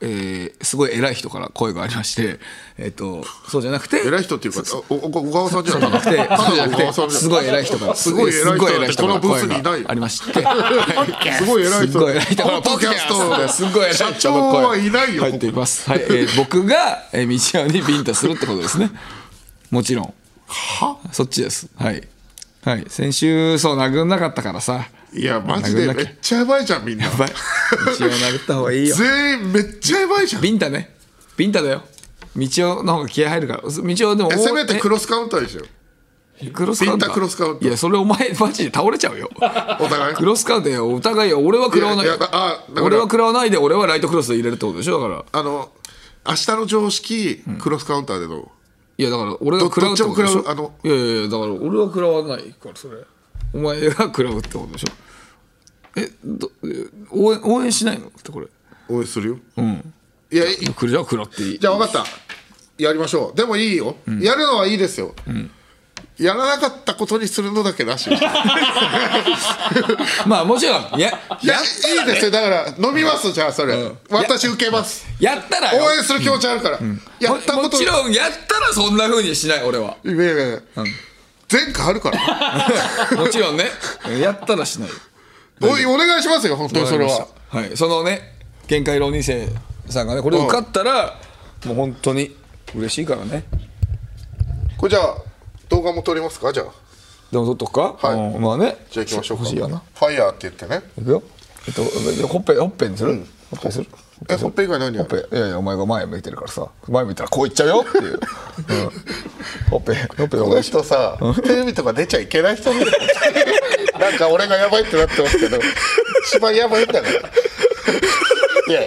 [0.07, 2.39] えーすごい偉い人から声がありまして、
[2.77, 13.37] えっとそうじゃなくて偉い人っていうかおおお小川さんじゃなくてでそうじゃなくてすごい偉い人からすごい偉い人すごい偉い人からこのブース声にいないがありまして はいすごい偉い人からポッドキャスト。
[13.37, 15.21] ですごい偉い人の声社長はいないよ。
[15.23, 18.91] 入っていますはい、えー僕が、えー、道夫にビンタするってことですね。
[19.71, 20.13] もちろん。
[20.47, 20.97] は？
[21.11, 21.67] そっちです。
[21.77, 22.07] はい。
[22.63, 22.85] はい。
[22.87, 27.05] 先週そう殴んなかったからさいやマジでめっちゃやばいじゃんみんな。
[27.05, 27.29] やばい。
[27.29, 28.95] 道夫殴った方がいいよ。
[28.95, 30.41] 全員めっちゃやばいじゃん。
[30.41, 30.93] ビンタね。
[31.37, 31.83] ビンタだよ。
[32.35, 32.47] 道
[32.79, 33.61] 夫の方が気合入るから。
[33.61, 35.61] 道夫でもえせめてクロロスカウンターでしょ
[36.51, 37.09] クロスカウンター。
[37.09, 37.67] ビンタクロスカウンター。
[37.69, 39.29] いやそれお前マジで倒れちゃうよ。
[39.35, 39.39] お
[39.87, 40.15] 互い？
[40.15, 40.89] クロスカウンターよ。
[40.93, 42.07] お互いよ俺は食らわない。
[42.07, 44.99] いあ俺は食らわないで俺はライトクロスで入れるってことでしょ？
[44.99, 45.39] だから。
[45.39, 45.71] あの
[46.27, 48.51] 明日の常識クロスカウンターでの
[48.97, 50.41] いやだから俺が食らうってことでしょ？
[50.83, 52.97] いやいやだから俺は食らわないからそれ
[53.55, 54.87] お前が食らうってことでしょ？
[55.97, 58.07] えどえ応援応援しないの？
[58.07, 58.47] ってこれ。
[58.89, 59.37] 応援するよ。
[59.57, 59.93] うん。
[60.29, 61.59] いやい来るじゃあ食らっていい？
[61.59, 62.09] じゃあ分かった。
[62.83, 63.37] やりましょう。
[63.37, 65.15] でもいいよ、やるのはいいですよ、
[66.17, 68.09] やらなかったことにするのだけなし。
[70.27, 72.31] まあもちろんややいいですよ。
[72.31, 75.05] だから飲みますじゃあそれ、私受けます。
[75.21, 75.85] やったらよ。
[75.85, 76.79] 応援する気持ちあるから、
[77.21, 79.95] やったもこともちろんやったらそんなふうにしない俺は。
[80.03, 80.59] いやいやいや
[81.63, 82.67] 前科あるから。
[83.17, 83.65] もちろんね。
[84.19, 84.95] やったらしないよ。
[85.61, 87.27] おいお願いしますよ本当にそれは。
[87.49, 87.77] はい。
[87.77, 88.33] そのね
[88.67, 89.47] 限界浪人生
[89.89, 91.17] さんがねこれ受かったら
[91.65, 92.35] もう本当に
[92.75, 93.45] 嬉しいからね。
[94.77, 95.15] これじゃあ
[95.69, 96.51] 動画も撮りますか？
[96.51, 96.65] じゃあ。
[97.31, 97.95] でも撮っとくか？
[98.07, 98.15] はい。
[98.15, 98.41] うん。
[98.41, 98.75] まあね。
[98.91, 99.43] じゃあ行きましょうか。
[99.43, 99.81] 欲しいよな。
[99.93, 100.81] ファイヤーって言ってね。
[100.99, 101.23] いくよ。
[101.67, 101.83] えっと
[102.27, 103.87] ほっぺほっぺにする、ほっぺにする
[104.29, 105.35] えほっぺ以外何やほっぺ。
[105.35, 106.69] いやいやお前が前向いてるからさ。
[106.87, 108.19] 前向いたらこういっちゃうよっていう、うん、
[109.69, 112.91] ほっぺほっぺおこの人さテレビとか出ちゃいけない人みたい
[113.99, 114.11] な。
[114.15, 115.59] んか俺がやばいってなってますけど
[116.27, 117.19] 一番やばいんだから。
[118.67, 118.81] いや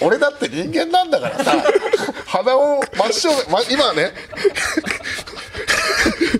[0.00, 1.64] お俺だって人間なんだからさ。
[2.26, 4.12] 鼻を真正面、ま、今はね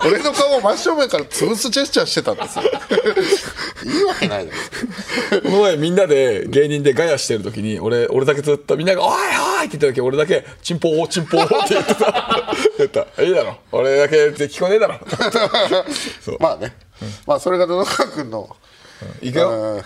[0.05, 2.63] 俺の顔を真正面から潰すジェスチャーしてたんですよ。
[3.85, 9.13] いいわけないですこの前みんなで芸人でガヤしてる時に俺俺だけずっとみんなが「おい
[9.59, 12.55] おい!」って言った時俺だけ「チンポーチンポー」って言ってた。
[12.77, 13.57] 言った「いいだろ。
[13.71, 14.99] 俺だけって聞こえねえだろ」
[16.23, 16.37] そう。
[16.39, 16.75] まあね、
[17.25, 18.55] まあそれが野中君の
[19.21, 19.49] いくよ。
[19.49, 19.83] うん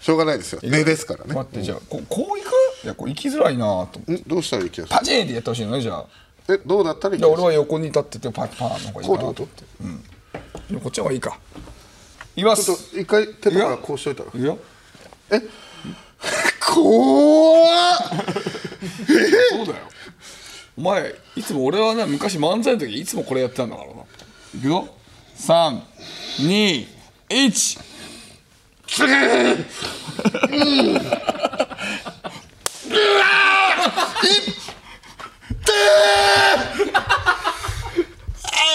[0.00, 0.58] しょうがないですよ。
[0.64, 1.32] 根ですからね。
[1.32, 2.46] 待ってじゃあここういく？
[2.82, 4.12] いやこう行きづらいなと思って。
[4.14, 4.22] ん？
[4.26, 4.98] どうしたらいい気がする？
[4.98, 6.04] パチンってやってほしいのねじゃあ
[6.48, 9.64] えどうだったらいい俺は横に立っててパンパンの方がいいかなと思って。
[10.72, 10.80] うん。
[10.80, 11.38] こっちの方がいいか。
[12.36, 12.64] いきます。
[12.64, 14.28] ちょっと一回手とかこうしといたら？
[14.28, 14.58] いくよ。
[16.60, 17.98] 怖っ！
[19.50, 19.78] そうだよ。
[20.76, 24.02] お前いつも俺はね昔漫才の時いつもこれやってたんだからな。
[24.56, 24.88] いくよ。
[25.38, 26.86] 321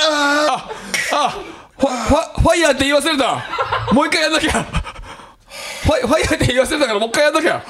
[0.01, 0.69] あ
[1.13, 1.29] あ
[1.77, 3.45] ファファファイヤーって忘れた
[3.93, 4.51] もう一回やんなきゃ。
[5.83, 7.63] ファイファイヤーって言い忘れたからもう一回やんなきゃ。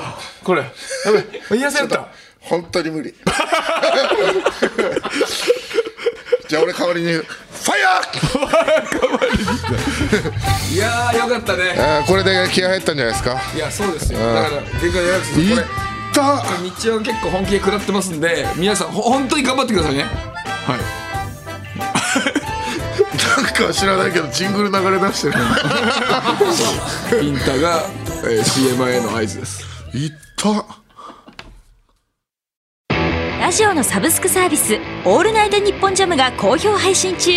[0.43, 0.61] これ。
[0.61, 0.67] や
[1.11, 1.23] べ
[1.57, 2.07] 言い忘れた。
[2.41, 3.13] 本当に無理。
[6.47, 8.03] じゃあ俺代わりにファイヤー！
[10.73, 11.75] いやーよかったね。
[12.07, 13.37] これで気合入ったんじゃないですか？
[13.53, 14.19] いやそうですよ。
[14.19, 15.67] だから限界やらくていっこれ
[16.13, 16.41] た道は
[17.03, 20.03] 結構本気で食らってますんで皆さんほ本当に頑張ってくださいね。
[20.03, 20.09] は
[20.75, 20.79] い
[23.57, 25.33] か知らないけどジングル流れ出してる。
[27.23, 27.83] インタが、
[28.23, 29.65] えー、CM への合図です。
[29.93, 30.65] いった。
[33.41, 37.31] ラジオのサブスクサービス「オールナイトニッポンジャム」が好評配信中。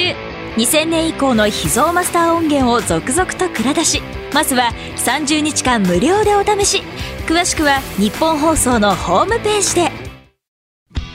[0.57, 4.03] 2000年以降の秘蔵マスター音源を続々と蔵出し。
[4.35, 6.83] まずは30日間無料でお試し。
[7.27, 9.93] 詳しくは日本放送のホームページで。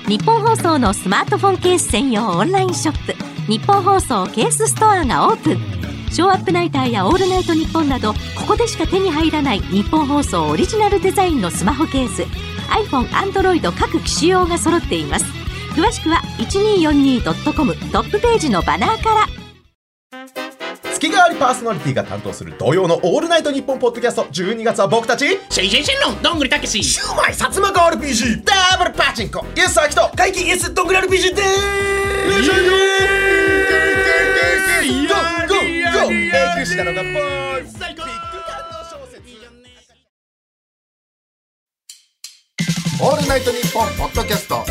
[0.08, 3.15] ニッポン放送のスマートフォンケース専用オンラインショップ
[3.48, 5.58] ニッポン放送ケースストアがオープン。
[6.12, 12.24] ショーアップナイターやオールナイトニッポンなどここでしか手に入らないニッポン放送オリジナルデザインのスマホケース。
[12.72, 15.26] iPhone、Android 各機種用が揃っています。
[15.76, 19.26] 詳しくは 1242.com トップページのバナーから。
[20.94, 32.50] 月替わりパーソナリティが担当する土曜の「オールナイトニッポン」ポッドキャスト12月は僕たちシェイシェイシェイのどんぐりたけしシューマイ薩摩川 RPG ダブルパチンコイエス・アキト怪奇イエス・どんぐり RPG でーす
[35.08, 39.24] ゴーゴーゴー永久シナノがボーイ最高ビッグ感動小説
[43.02, 44.64] オールナイトニッポンポッドキャスト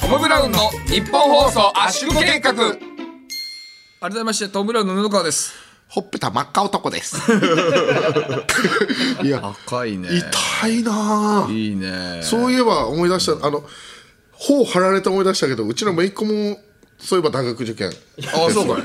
[0.00, 2.54] トム・ブラウンの日本放送圧縮計画。
[4.00, 5.52] 改めましてトム・ブラウンの布川です。
[5.88, 7.18] ほっぺた真っ赤男です。
[9.22, 10.08] いや赤いね。
[10.08, 11.44] 痛いな。
[11.46, 12.20] あいいね。
[12.22, 13.62] そういえば思い出したあの
[14.32, 16.58] 頬張られて思い出したけどうちの姪っ子も
[16.98, 17.90] そういえば大学受験
[18.34, 18.84] あそうかい。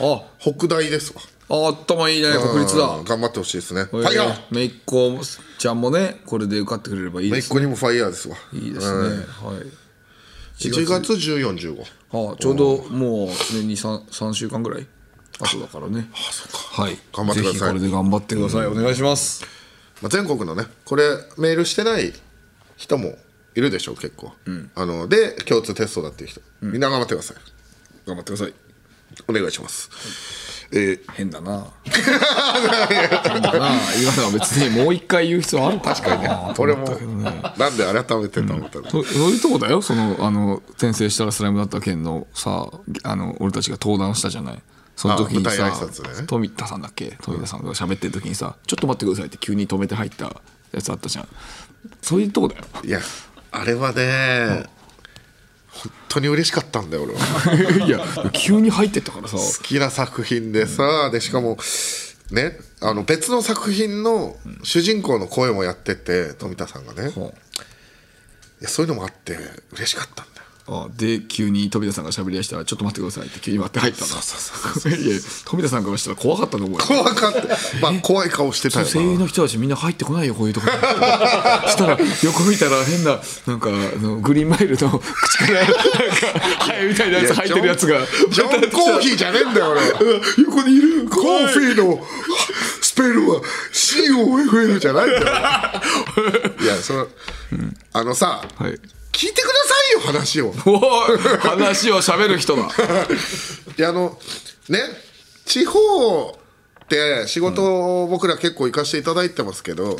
[0.00, 0.22] あ。
[0.38, 1.20] 北大ですわ。
[1.48, 3.84] あ頭いいね国立だうん頑張ってほしいですね。
[3.84, 4.40] フえァイヤー。
[4.50, 5.20] めいっ子
[5.58, 7.60] ちゃんもねこれで受かってくれればいいですね。
[7.60, 8.36] 姪っ子にもファイヤーですわ。
[8.52, 9.84] いいですね、はい。
[10.58, 14.86] 1月1415あちょうどもう年に 3, 3週間ぐらい
[15.40, 16.08] 後だからね。
[16.12, 16.82] あそうか。
[16.82, 16.98] はい。
[17.12, 17.58] 頑張ってください。
[17.58, 19.44] ぜひこれで頑張ってください、お願いします。
[20.02, 21.04] まあ、全国のねこれ
[21.38, 22.12] メールしてない
[22.76, 23.16] 人も
[23.54, 24.32] いるでしょう結構、
[24.74, 27.36] あので共通テストだっていう人、みんな頑張ってください。
[28.06, 28.54] 頑張ってください。
[29.28, 30.66] お願いします。
[30.72, 31.12] えー。
[31.12, 31.68] 変だな。
[31.84, 32.02] 変
[33.42, 33.70] だな。
[34.02, 35.94] 今のは別にもう一回言う必要あるか。
[35.94, 36.28] 確かにね。
[36.58, 36.84] 俺も
[37.56, 39.80] なんで改めてと思ったの、そそういうとこだよ？
[39.82, 42.68] そのあの転生したらスライムだった件のさ
[43.04, 44.62] あの俺たちが登壇したじゃない。
[44.96, 46.26] その時にさ台挨拶ね。
[46.26, 47.16] 富田さんだっけ？
[47.22, 51.28] 富田さんが喋ってる時にさ「ちょっと待ってください」って急に止めて入ったやつあったじゃん。
[52.00, 52.64] そういうとこだよ。
[52.82, 53.00] いや
[53.56, 54.64] あれはね、
[55.68, 57.86] 本当に嬉しかったんだよ俺は。
[57.86, 59.36] いや急に入ってったからさ。
[59.36, 61.56] 好きな作品でさ、でしかも
[62.32, 69.38] ねあの別の作品の主人公の声もやってて富田さんがね、いやそういうのもあって
[69.72, 74.14] 嬉しかったんだよあで急に富田さんが喋りだしたら「ちょっと待ってください」って急に待って入ったんだ。
[74.96, 76.78] いや富田さんからしたら怖かったと思うよ。
[76.78, 77.40] 怖かった。
[77.82, 80.78] まあ怖い顔してたよ声優なの人たちみんな入ってこないよこういうところに。
[81.68, 85.76] したら横見たら変ななんかあのグリーンマイルの 口からなんか
[86.60, 87.98] ハエみたいなやつ入ってるやつが。
[88.30, 89.82] ジョン・コーヒーじゃねえんだよ俺。
[90.44, 91.08] 横にいる。
[91.10, 92.02] コーヒーの
[92.80, 93.40] スペルは
[93.72, 95.22] COFL じゃないんだよ。
[96.60, 96.66] い。
[96.66, 97.08] やその、
[97.92, 98.78] あのさ、はい
[99.14, 100.52] 聞いてくださいよ話を。
[101.40, 102.62] 話を喋る人だ
[103.78, 104.18] いやあの
[104.68, 104.80] ね
[105.46, 106.38] 地方
[106.84, 109.96] って仕事を僕ら結構行かせていただいてますけど、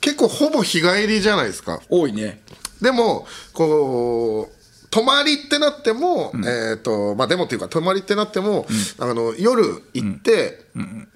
[0.00, 1.80] 結構ほぼ日帰りじゃないですか。
[1.88, 2.42] 多いね。
[2.82, 4.56] でもこう
[4.90, 8.66] 泊まりってなっても、えっ、とまあでもっていうか泊まりってなっても、
[8.98, 10.66] あの夜行って、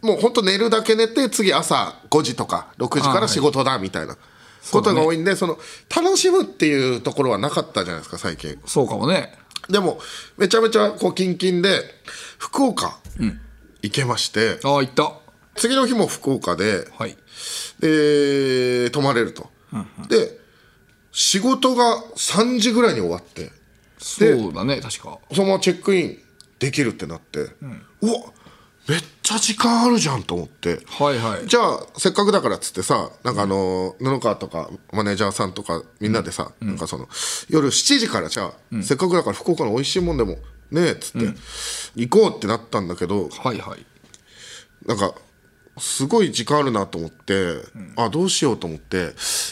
[0.03, 4.17] もう本当寝るだけ寝て次朝5時とか6時から仕事だみたいな
[4.73, 5.59] ことが多いんでその
[5.95, 8.59] 楽しむっていうところはなかったじゃないですか最近。
[8.67, 9.33] そうかもね。
[9.69, 10.01] でも
[10.37, 11.81] めちゃめちゃこうキンキンで
[12.39, 12.99] 福岡
[13.83, 15.13] 行けまして、ああ行った。
[15.55, 17.17] 次の日も福岡ではい。
[17.81, 19.51] で泊まれると、
[20.09, 20.39] で
[21.13, 23.51] 仕事が3時ぐらいに終わって。
[23.99, 25.19] そうだね確か。
[25.33, 26.19] そのままチェックイン
[26.59, 28.33] できるってなって、うわ
[28.91, 31.47] めっちゃ時間あるじゃんと思って、はいはい。
[31.47, 37.09] じゃあせっかくだからっつってさなんかあの布川とかマネージャーさんとかみんなでさ、なんかその
[37.49, 40.39] 夜7時からじゃあ、せっかくだから福岡の美味しいもんでも
[40.73, 41.29] ねえっつって、
[41.95, 43.87] 行こうってなったんだけどはいはい。
[44.87, 45.15] なんか
[45.79, 47.59] すごい時間あるなと思って、
[47.95, 49.11] あどうしようと思って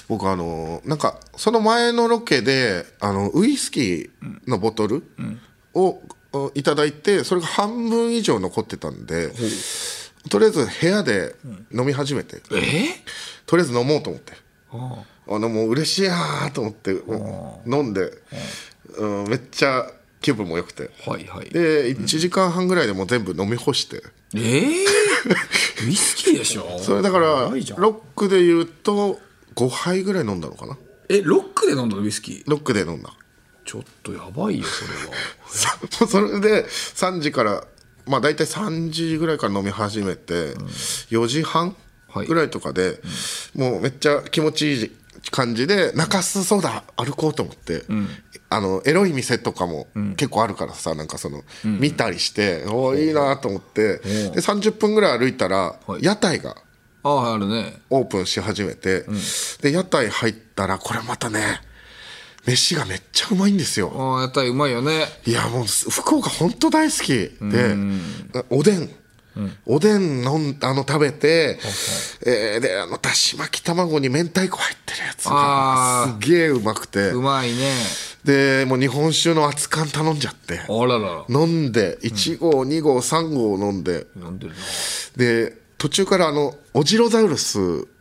[0.09, 5.05] 僕あのなんかその前のロケであのウイスキーのボトル
[5.75, 6.03] を、
[6.55, 9.33] いただいてそれが半分以上残ってたんで、
[10.29, 11.35] とりあえず部屋で
[11.73, 12.85] 飲み始めて、え
[13.47, 14.33] とりあえず飲もうと思って。
[15.31, 16.93] あのもう嬉しいなと思って
[17.67, 18.11] 飲んで、
[18.97, 19.91] うん、めっちゃ
[20.23, 20.91] 気分も良くて。
[21.07, 21.51] はいはい。
[21.51, 24.03] で1時間半ぐらいでもう全部飲み干して。
[24.35, 24.85] ええ
[25.87, 26.77] ウイスキーでしょ？
[26.81, 29.19] それだからロックで言うと
[29.55, 30.77] 5杯ぐらい飲んだのかな。
[31.09, 32.03] えロックで飲んだの？
[32.03, 32.43] ウイスキー。
[32.47, 33.11] ロックで飲んだ
[33.69, 36.09] ちょっとやばいよそれは。
[36.09, 37.65] それで3時から
[38.07, 40.55] まあ大体3時ぐらいから飲み始めて、
[41.11, 41.77] 4時半
[42.09, 42.27] はい。
[42.27, 42.99] ぐらいとかで、
[43.55, 44.91] もうめっちゃ気持ちいい
[45.31, 47.85] 感じで中洲ソーダ歩こうと思って、
[48.49, 56.03] あのエロい店とかも結構あるからさなんかその、見たりしておおいいなと思って、で30分ぐらい歩いたら、はい。
[56.03, 56.57] 屋台が
[57.03, 57.83] あああるね。
[57.91, 59.05] オープンし始めて、
[59.61, 61.68] で屋台入ったらこれまたね
[62.47, 63.93] 飯がめっちゃうまいんですよ。
[63.95, 65.07] ああやったらうまいよね。
[65.27, 67.13] いやもうす福岡本当大好き
[67.51, 67.77] で、
[68.51, 68.91] おでん、
[69.67, 71.59] おでん飲んあの食べて、
[72.25, 77.11] えーであのだし巻き卵に明太子入ってるやつあがすげえうまくて。
[77.11, 77.73] うまいね。
[78.25, 81.25] でもう日本酒の熱燗頼んじゃってあららら。
[81.29, 84.07] 飲んで1合、2合3合飲んで。
[84.17, 84.57] 飲んでるな。
[85.17, 87.59] で途中からあのオジロザウルス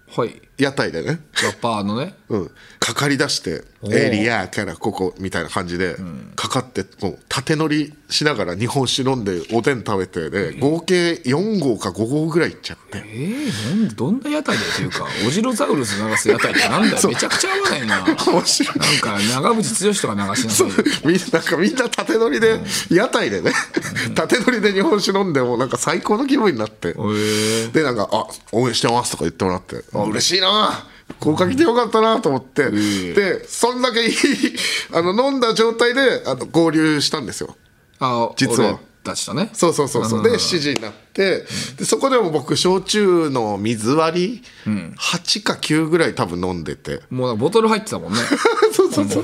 [0.10, 2.16] はい屋台でね、ラッパーのね。
[2.30, 5.96] うん、かかり出してエリアからここみたいな感じで
[6.36, 12.98] かかってもう縦乗りしながら日本酒飲んでおでん食べてで合計4合か5合ぐらいいっちゃって。
[12.98, 17.08] えー、なんどんな屋台だよっていうか オジロザウルス流す屋台ってなんだよ。
[17.08, 18.00] めちゃくちゃ合わないな。
[18.08, 18.78] なんか面白い
[19.30, 20.74] 長渕剛とか流しなさいよ。
[21.06, 23.54] みんななんかみんな縦乗りで屋台でね
[24.16, 26.94] 縦乗りで日本酒飲んでもなんか最高の気分になって。
[26.94, 27.72] ー。
[27.72, 30.47] でなんか「あ応援してます」とか言ってもらって「あ嬉しいな
[31.20, 32.70] 効果来てよかったな」と思って。
[32.70, 34.14] でそんだけいい
[34.94, 37.56] あの飲んだ状態であの合流したんですよ。
[38.00, 38.70] あ実は。
[38.70, 39.50] 俺たちとね。
[39.54, 40.24] そうそうそうそう。
[40.24, 41.46] で7時になって。
[41.78, 47.02] でそこでも僕焼酎の水割り8か9ぐらい多分飲んでて。
[47.10, 48.20] もうボトル入ってたもんね。
[48.72, 49.24] そうそうそう。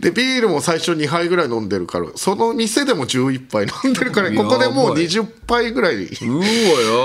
[0.00, 6.44] でビールも最初2杯ぐらい飲んでるからその店でも11杯飲んでるから ここでもう20杯ぐらいうわ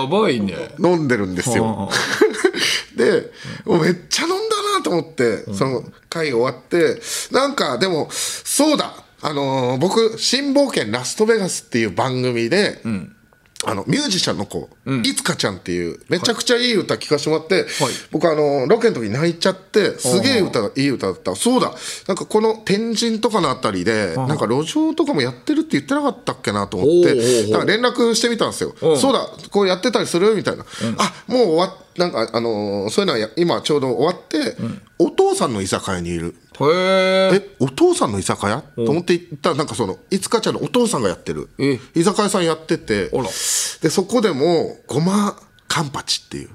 [0.02, 0.76] やばいね。
[0.80, 1.90] 飲んでるんですよ
[3.06, 12.82] めっちゃ飲んだなと思って、その会終わってなんかでもそうだあのー僕「新冒険ラストベガス」っていう番組で、
[13.66, 14.70] あのミュージシャンの子、
[15.04, 17.66] いつかちゃんっていうめちゃくちゃいい歌聴かせてもらって、
[18.12, 21.36] 僕あのロケの時に泣いちゃってすげえ歌がいい歌だった。
[21.36, 21.74] そうだ
[22.08, 27.52] なんかこの天神とかのあたりでなんか路上とかもやってるって言ってなかったっけなと思ってほうほうほう。
[27.52, 28.74] だから連絡してみたんですよ。
[28.96, 30.36] そうだこうやってたりする？
[30.36, 30.64] みたいな、
[30.98, 34.56] あもう終わっなんかあのーそういうのはや今ちょうど終わって、
[34.98, 36.36] お父さんの居酒屋にいる。
[36.62, 38.64] へええお父さんの居酒屋？
[38.76, 41.50] と思って行ったらなんかそのいつかちゃんのお父さんがやってる。
[41.60, 43.10] え居酒屋さんやってて。
[43.14, 43.24] あら。
[43.24, 43.30] で
[43.90, 45.36] そこでもごま
[45.68, 46.50] カンパチっていう。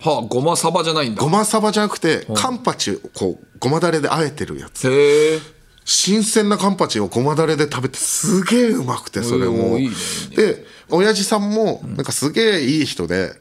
[0.00, 1.22] はあごまサバじゃないんだ。
[1.22, 4.90] ごまサバじゃなくてカンパチをこうごまだれであえてるやつ。
[4.90, 5.38] へえ
[5.84, 9.78] 新鮮なカンパチをごまだれで食べてすげえうまくてそれも。
[9.78, 9.94] いいね
[10.30, 13.32] いいで親父さんもなんかすげえいい人で、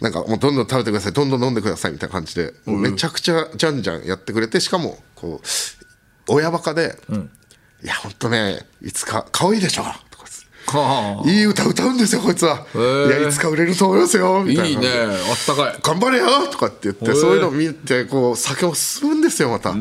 [0.00, 6.98] なんかもうどんどん食べてくださいどんどん飲んでくださいみたいな感じで、めちゃくちゃじゃんじゃんやってくれてしかもこう親バカで
[7.82, 10.22] 「いやほんとねいつか可愛いでしょ」とか
[10.78, 11.28] はあ。
[11.28, 12.64] いい歌歌うんですよこいつは。
[12.72, 14.68] ーいやいつか売れると思いますよみたいな。
[14.70, 14.88] いいね。
[14.88, 15.78] あったかい。
[15.82, 19.74] 頑張れよとかって言って、そういうのを見てこう酒も進むんですよまた。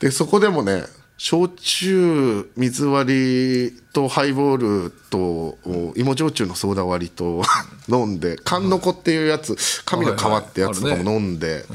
[0.00, 0.84] でそこでもね
[1.22, 7.42] 焼酎水割りとハイボールとお芋焼酎のソーダ割りと
[7.92, 9.54] 飲んで缶の子っていうやつ
[9.84, 11.66] 神の皮ってやつとかも飲んで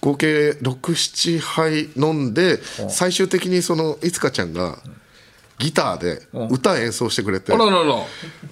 [0.00, 4.78] 合計67杯飲んで最終的にそのいつかちゃんが
[5.58, 7.50] ギターで歌演奏してくれて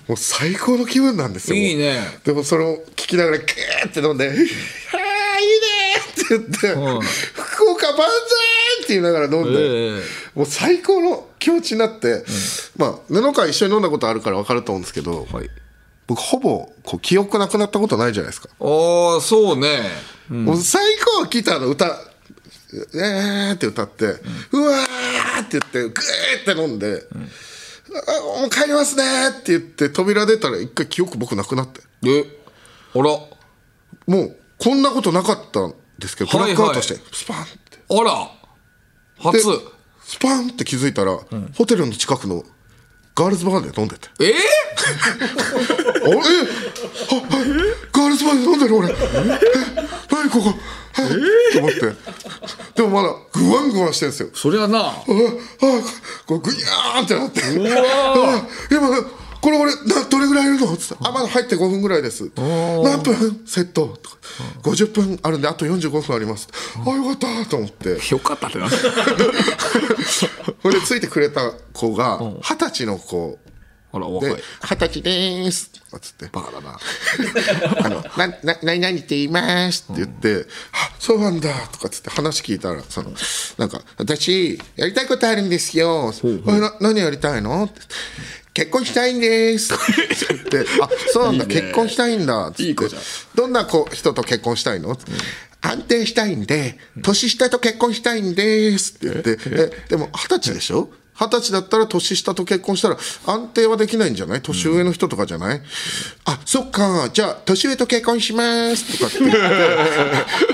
[0.08, 1.56] もう最高の気分なんですよ。
[1.56, 2.00] いいね。
[2.24, 7.02] でもそれを聞きながら、ゲーって飲んで、 ああ、いいねって言って、
[8.92, 10.02] って言いながら飲んで、ええ
[10.34, 12.24] もう最高の気持ちになって、
[12.76, 15.50] まあ、布川一緒に飲んだことあるから分かると思うんですけど、はい。
[16.06, 18.48] 僕ほぼこう記憶なくなったことないじゃないですか。
[18.60, 19.80] ああそうね。
[20.28, 20.82] もう最
[21.20, 21.86] 高ギターの歌、
[22.94, 31.80] えーって歌って、うわーって言って、グーって飲んで、あもう帰りますねって言って扉出たら一回記憶僕なくなって。
[32.06, 32.24] え
[32.94, 33.04] あら。
[34.06, 37.78] もうこんなことなかったんですけど、ブラックアウトして、スパンって。
[37.88, 38.41] あら
[39.22, 39.42] 初で、
[40.04, 41.18] スパンって気づいたら、
[41.56, 42.44] ホテルの近くの
[43.14, 44.08] ガールズバーで飲んでて。
[44.20, 44.30] えー、
[46.04, 46.26] あ れあ、はい
[47.92, 48.88] ガールズバーで飲んでる俺。
[48.88, 48.94] え、
[50.10, 50.54] 何ここ？
[50.98, 51.80] えと思って。
[52.74, 54.28] でもまだ、グワングワンしてるんですよ。
[54.34, 55.04] そりゃなあ、あ、
[56.26, 57.40] こうグニャーンってなって。
[57.42, 58.88] あ今、
[59.42, 60.76] これ俺、などれぐらいいるの？
[60.76, 61.04] つって。
[61.06, 62.30] あ、まだ入って5分ぐらいです。
[62.36, 63.42] 何分？
[63.44, 64.16] セットとか。
[64.62, 66.48] 50分あるんで、あと45分あります。
[66.86, 67.98] あ、よかったと思って。
[68.10, 68.86] よかったってなそ
[70.70, 73.52] れ でついてくれた子が、二十歳の子で
[73.94, 75.70] あら若い、二十歳でーす。
[76.00, 76.28] つって。
[76.32, 76.78] バカだな
[77.84, 83.12] あの、な、な、何々って言いますって言って、あ、そうなんだとかつって話聞いたら、その、
[83.58, 86.14] なんか、私、やりたいことあるんですよ。
[86.46, 87.64] あな何やりたいの？
[87.64, 87.80] って
[88.54, 89.72] 結婚したいんです。
[89.74, 89.76] っ
[90.48, 92.48] てあ、そうなんだ、結婚したいんだ。
[92.48, 92.62] っつって。
[92.64, 93.02] いい子じゃん。
[93.34, 94.92] どんな子人と結婚したいの？
[94.92, 95.04] って
[95.62, 98.96] 安定したいんで、年下と結婚したいんです。
[98.96, 100.90] って言って、え、でも二十歳でしょ？
[101.14, 102.96] 二十歳だったら年下と結婚したら
[103.26, 104.42] 安定はできないんじゃない？
[104.42, 105.62] 年上の人とかじゃない、
[106.24, 109.18] あ、そっか、じゃあ年上と結婚しますとかって。
[109.20, 109.38] 言って、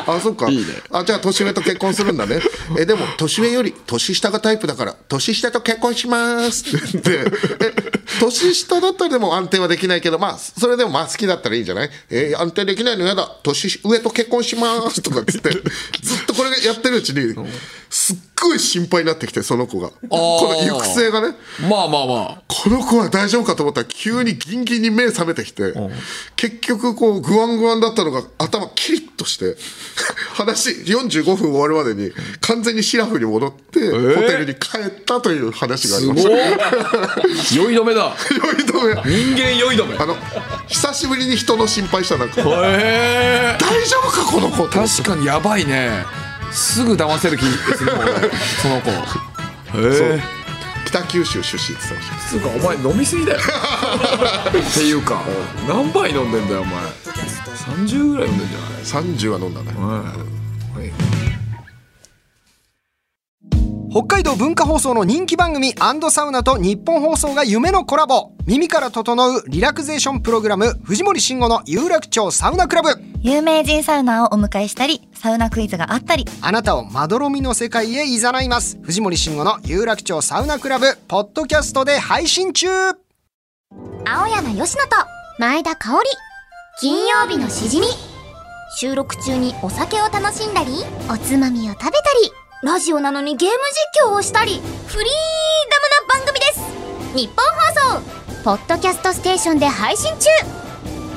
[0.07, 0.49] あ、そっか。
[0.90, 2.40] あ、じゃあ年上と結婚するんだね。
[2.79, 6.77] え、でも年上より年下がタイプだから、年下と結婚します。
[6.77, 7.75] って言って、え、
[8.21, 11.90] 年下だったらでも安定はできないけど、まあ、それでもまあ好きだったらいいんじゃない？
[12.11, 13.37] えー安定できないの嫌だ。
[13.42, 17.35] 年上と結婚しますとかっつって、ずっとこれやってるうちに
[17.90, 19.90] すっごい心配になってきてその子が。
[20.09, 21.35] この行く末がね。
[21.68, 25.72] まあまあまこの子は大丈夫かと思ったら急にギンギンに目覚めてきて
[26.37, 29.56] 結局こうグワングワンだったのが頭キリッとして
[30.35, 36.42] 話45分終わるまでに完全にシラフに戻ってホテルに帰ったという話がありすごまい。
[37.37, 38.15] した酔い止めだ。
[38.31, 39.10] 酔い止め。
[39.35, 39.96] 人間酔い止め。
[39.96, 40.17] あの
[40.69, 42.40] 久しぶりに人の心配したなんか。
[42.42, 46.04] へえ大丈夫かこの子確かにやばいね
[46.53, 48.13] すぐ騙せる気するもん俺
[48.63, 48.90] その子。
[48.90, 48.94] へ
[50.17, 50.23] え。
[50.87, 51.77] 北九州出身。
[51.77, 53.38] って言ってましたつうかお前飲みすぎだよ。
[53.38, 55.23] っていうか。
[55.69, 56.75] 何杯飲んでんだよお前。
[57.77, 59.73] 30ぐらい飲んでんじゃない？30は飲んだね。
[59.79, 60.15] は
[60.85, 61.27] い
[63.99, 68.31] 北海道文化放送の人気番組サウナと日本放送が夢のコラボ。
[68.46, 72.90] 耳から整うリラクゼーションプログラム藤森慎吾の有楽町サウナクラブ。
[73.23, 76.27] 有名人サウナーをお迎えしたりサウナクイズがあったり。
[76.42, 78.79] あなたをまどろみの世界へ誘います。
[78.83, 82.69] 藤森慎吾の有楽町サウナクラブポッドキャストで配信中。
[82.69, 84.96] 青山佳乃と
[85.40, 86.09] 前田香織。
[86.79, 87.88] 金曜日のしじみ。
[88.77, 90.71] 収録中にお酒を楽しんだり
[91.11, 91.90] おつまみを食べた
[92.23, 92.31] り
[92.61, 93.56] ラジオなのにゲーム
[94.02, 96.61] 実況をしたりフリーダムな番組です。
[97.17, 100.29] 日本放送ポッドキャストステーションで配信中。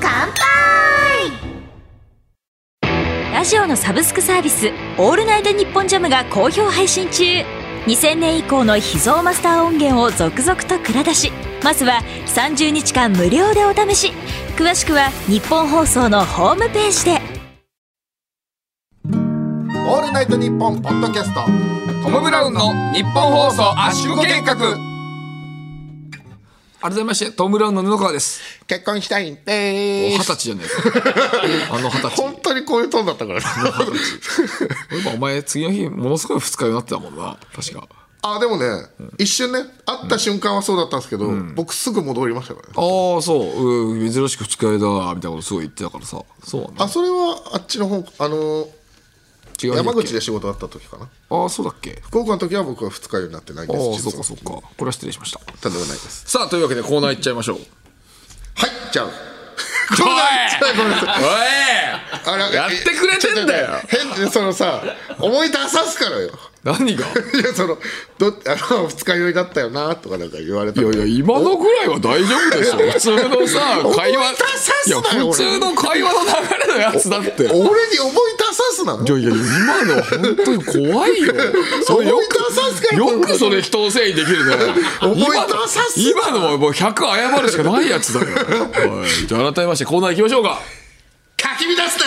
[0.00, 0.30] 乾
[2.80, 3.32] 杯！
[3.32, 7.24] ラジオのサブスクサービス「オールナイトニッポンジャム」が好評配信中。
[7.86, 11.32] 2000年以降の秘蔵マスター音源を続々と蔵出し。
[11.64, 14.12] まずは30日間無料でお試し。
[14.56, 17.31] 詳しくは日本放送のホームページで。
[20.22, 21.40] ナイトニッポンポッドキャスト
[22.04, 22.60] トム・ブラウンの
[22.92, 24.54] 日本放送圧縮計画。
[26.80, 28.40] 改めましてトム・ブラウンの布川です。
[28.68, 31.74] 結婚したいんおで二十歳じゃねえか。
[31.74, 32.16] あの二十歳。
[32.22, 33.40] 本当にこういうトーンだったから。
[33.40, 33.46] ね
[34.92, 37.36] 俺もお前次の日ものすごい二日酔いになってたもんな。
[37.52, 37.88] 確か。
[38.22, 38.64] あでもね
[39.18, 42.74] 一瞬ね会った瞬間はそうだったんですけど、僕すぐ戻りましたからね。
[42.76, 43.96] ああそう。
[43.96, 46.22] うん珍しく二日酔いだみたいなことすごい言ってたからさ。
[46.44, 46.84] そうなんだ。
[46.84, 48.68] あそれはあっちの方あの
[49.62, 51.08] 違う山口で仕事あった時かな。
[51.30, 52.00] ああそうだっけ？
[52.02, 53.78] 福岡の時は僕は二日酔いになってないです。
[53.78, 55.38] 実はあそうかそうかこれは失礼しました。
[55.60, 56.24] とんでもないです。
[56.26, 57.56] さあというわけでコーナー行っちゃいましょう。
[58.54, 59.06] はいじゃあ。
[59.92, 59.98] おい！
[59.98, 61.08] ごめんなさいごめんなさい。
[62.24, 63.80] おあらいやってくれてんだよ。
[64.16, 64.82] 変そのさ
[65.18, 66.30] 思い出さすからよ
[66.64, 67.06] 何が？
[67.34, 67.76] いやその
[68.18, 70.80] どあの二日酔いだったよなとかなんか言われた。
[70.80, 72.78] いやいや今のぐらいは大丈夫でしょ。
[72.78, 74.36] 普通のさ会話思
[74.86, 77.30] いや普通の会話の流れのやつだって。
[77.50, 81.34] 俺に思い出さすないやいや今のは本当に怖いよ。
[81.84, 84.56] それよ思い出さすかくらよくそれ人のせいにできるね。
[85.00, 90.60] 思い出さす今のはもう100謝るしかないやつだよはいじゃあ改めましてコーナー行きましょうか。
[91.36, 92.04] かき乱すな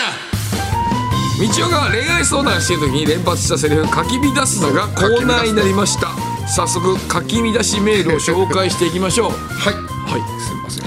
[1.38, 6.08] 道夫が恋愛相談している時に連発したセリフ「かき乱すな」がコーナーになりました。
[6.48, 9.30] 早速かき乱しメールを紹介していきましょう。
[9.30, 9.74] はい。
[9.74, 10.22] はい。
[10.40, 10.86] すみません。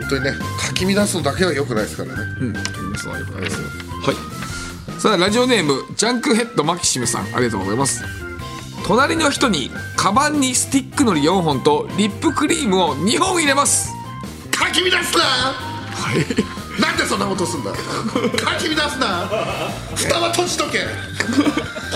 [0.00, 2.14] 本当にねかき乱すのだけは良くないですからね。
[2.40, 2.52] うん。
[2.54, 3.54] かき乱すのはよくないです。
[3.54, 3.68] よ
[4.02, 4.16] はい。
[5.00, 7.26] さあラジオネームジャンクヘッドマキシムさん。
[7.32, 8.02] ありがとうございます。
[8.84, 13.90] 隣の人にカバンにスティックのり4本とリップクリームを2本入れます。
[14.50, 15.24] かき乱すな
[16.80, 17.78] なんでそんなことすんだか
[18.58, 19.28] き乱すな。
[19.94, 20.80] 蓋は閉じとけ。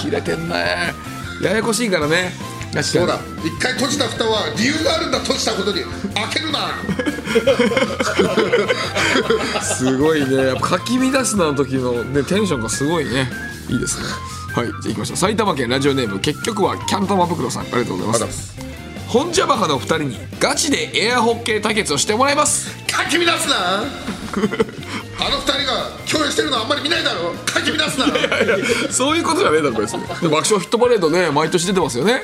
[0.00, 0.94] 切れてんね
[1.42, 2.32] ややこしいからね。
[2.82, 3.18] そうだ。
[3.44, 5.18] 一回閉じた蓋は理由があるんだ。
[5.20, 5.82] 閉じたことに。
[5.82, 6.70] 開けるな。
[9.62, 10.36] すごいね。
[10.36, 13.30] やっぱかき乱すなの時の、ね、テンションがすごいね。
[13.68, 14.04] いいですね。
[14.54, 14.66] はい。
[14.66, 15.16] じゃあ行きましょう。
[15.16, 17.62] 埼玉県ラジオネーム結局はキャン玉袋さん。
[17.62, 18.77] ありがとうございます
[19.08, 22.76] 本ジャバハの2人にガチでエアホッケー対決をしてもらいます。
[22.86, 23.54] かき乱すな。
[25.20, 27.32] あの二人が共演してるのあんまり見ないだろ。
[27.46, 28.06] かき乱すな。
[28.90, 30.02] そういうことじゃねえだろ別に。
[30.02, 32.22] で爆笑ヒットパレードね毎年出てますよね。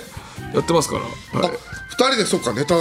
[0.53, 0.97] やってますか
[1.33, 1.59] ら、あはい、
[1.89, 2.75] 二人でそっかネタ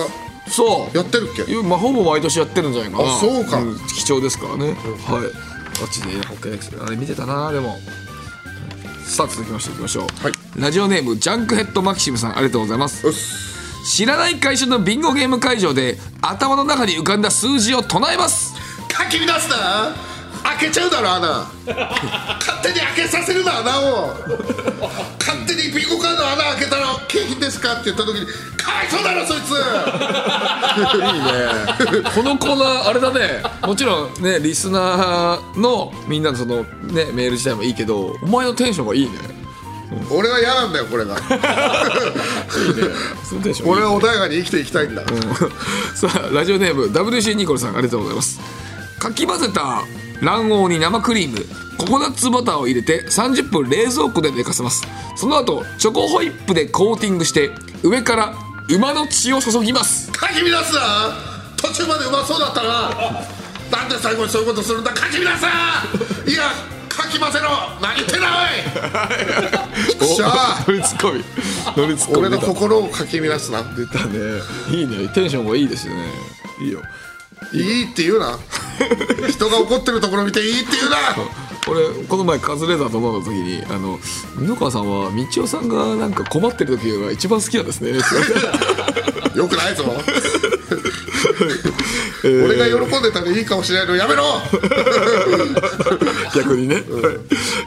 [0.51, 0.97] そう。
[0.97, 1.43] やってるっけ？
[1.63, 3.15] まあ、ほぼ毎年やってるんじゃないかな。
[3.15, 3.57] あそうか。
[3.57, 4.67] ん貴重ですからね、
[5.07, 5.81] はい。
[5.81, 7.79] ガチでエアホッケーあれ見てたなでも。
[9.05, 10.33] さあ続きましていきましょう、はい。
[10.57, 13.52] ラジオネームジャンクヘッドマキシムさんありがとうございます
[13.83, 18.53] 知らない会社のビンゴゲーム会場で頭の中に浮かんだ数字を唱えます。
[18.87, 19.93] かき乱すな。
[20.43, 21.27] 開けちゃうだろ穴。
[21.65, 24.13] 勝手に開けさせるな穴を。
[25.19, 28.25] 勝手にビンゴカード穴開けたら景品ですかって言った時に
[28.57, 29.51] かわいそうだろそいつ。
[29.51, 32.09] いいね。
[32.15, 33.43] このコーナーあれだね。
[33.65, 39.42] もちろんねリスナーのみんなのそのねメール自体もいいけどお前のテンションがいいね
[40.09, 41.15] 俺は嫌なんだよこれが。
[43.65, 45.03] 俺は穏やかに生きていきたいんだ、
[45.95, 48.39] さあラジオネーム WC ニコルさんありがとうございます。
[48.99, 49.83] かき混ぜた
[50.21, 51.45] 卵黄に生クリーム
[51.77, 54.83] ココナッツバターを入れて30分冷蔵庫で寝かせます。
[55.15, 57.51] その後チョコホイップでコーティングして
[57.83, 58.33] 上から
[58.69, 60.11] 馬の血を注ぎます。
[60.11, 61.33] かき乱すな。
[61.57, 62.89] 途中までうまそうだったな。
[63.71, 64.93] なんで最後にそういうことするんだ。
[64.93, 65.49] かき乱すな。
[66.25, 66.51] いや
[66.95, 67.49] かき混ぜろ。
[67.81, 68.63] 何言ってない。
[69.97, 71.23] くしゃーノリツッコミ。
[71.77, 73.63] ノリツッコミ俺の心をかき乱すな。
[73.75, 74.19] 出たね。
[74.71, 75.07] いいね。
[75.09, 76.05] テンションがいいですよね。
[76.61, 76.81] いいよ。
[77.53, 78.37] いいって言うな。
[79.29, 80.97] 人が怒ってるところ見ていいって言うな。
[81.67, 83.97] 俺この前カズレーザーと飲んだ時にあの
[84.35, 87.93] 布川さんは道夫さんがなんか困ってる時が一番好きなんですね。
[89.35, 89.85] よくないぞ
[92.23, 94.23] 俺が喜んでたらいい顔しないのやめろ！
[96.35, 96.83] 逆にね、はい。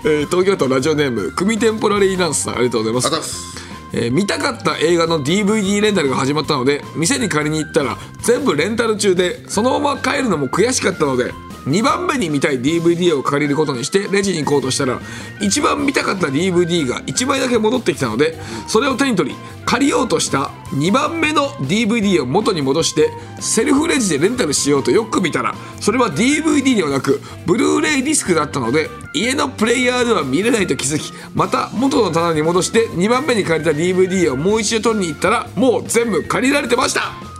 [0.05, 3.57] えー東京都ラジオネーム組テンポラリーダンスさんありがとうございます。
[3.93, 11.33] えー見たかった映画の DVD レンタルが始まったので店に借りに行ったら全部レンタル中でそのまま帰るのも悔しかったので
[11.67, 15.01] 2番目に見たい DVD を借りることにしてレジに行こうとしたら
[15.41, 18.39] 一番見たかった DVD が1枚だけ戻ってきたので
[18.69, 23.11] それを手に取り借りようとした2番目の DVD を元に戻して
[23.41, 37.36] セルフレジでレンタルしようとよく見たらそれは DVD ではなくブルーレイディスクだったので家のプレイヤーでは見れないと気づきまた元の棚に戻して2番目に借りた DVD をもう一度取りに行ったらもう全部借りられてました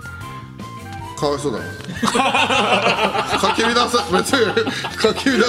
[1.17, 1.64] かわいそうだな。
[3.41, 4.55] かき乱す別に
[4.97, 5.49] かき乱す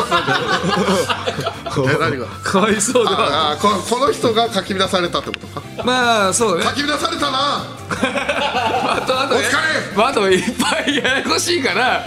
[1.77, 2.25] え何が？
[2.43, 3.11] かわいそうだ。
[3.11, 5.47] ああここの人がかき乱されたってこと？
[5.61, 6.63] かまあそうね。
[6.63, 7.65] かき乱されたな。
[7.89, 9.47] あとあとお疲れ。
[9.95, 12.05] まあ、あといっぱいややこしいから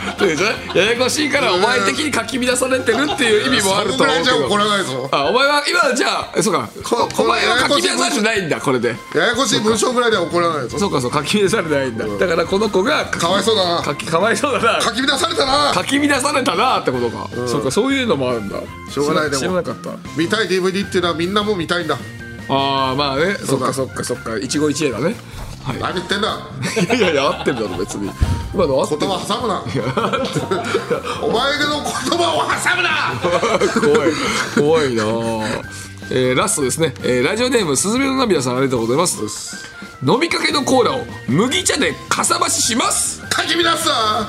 [0.75, 4.57] ややこしいからお前的にかき乱されてるっていう意味もあると思うけど。
[4.57, 5.09] らないぞ。
[5.11, 6.69] あお前は今じゃあそうか。
[6.85, 8.97] こお前はかき乱されてないんだこれで。
[9.15, 10.79] ややこしい文章ぐらいでは怒らないぞ。
[10.79, 12.07] そうかそうかき乱されてないんだ。
[12.07, 13.83] だからこの子がかわいそうだな。
[13.83, 14.79] かきかわいそうだな。
[14.81, 15.73] かき乱されたな。
[15.73, 18.59] かき乱されたなってことか、そうかそういうのもあるんだ。
[18.91, 19.43] しょうがないでも。
[19.43, 19.91] 知らなかった。
[20.17, 21.97] 見たい DVD っていうのはみんなも見たいんだ。
[22.49, 23.35] ああまあね。
[23.35, 24.37] そっかそっかそっか。
[24.39, 25.15] 一期一会だね。
[25.63, 26.39] は何言ってんだ。
[26.95, 28.11] いいやいや合ってるだろ別に。
[28.55, 29.63] 今の合ってる言葉挟むな。
[31.23, 32.91] お前の言葉を挟むな。
[33.95, 34.13] 怖い。
[34.57, 35.05] 怖いな。
[35.05, 35.63] あ
[36.13, 39.71] えーラストですね、えーラジオネームすずめの涙さんありがとうございます。
[40.03, 44.29] 飲みかけのコーラを麦茶でかさ増ししますかき乱すな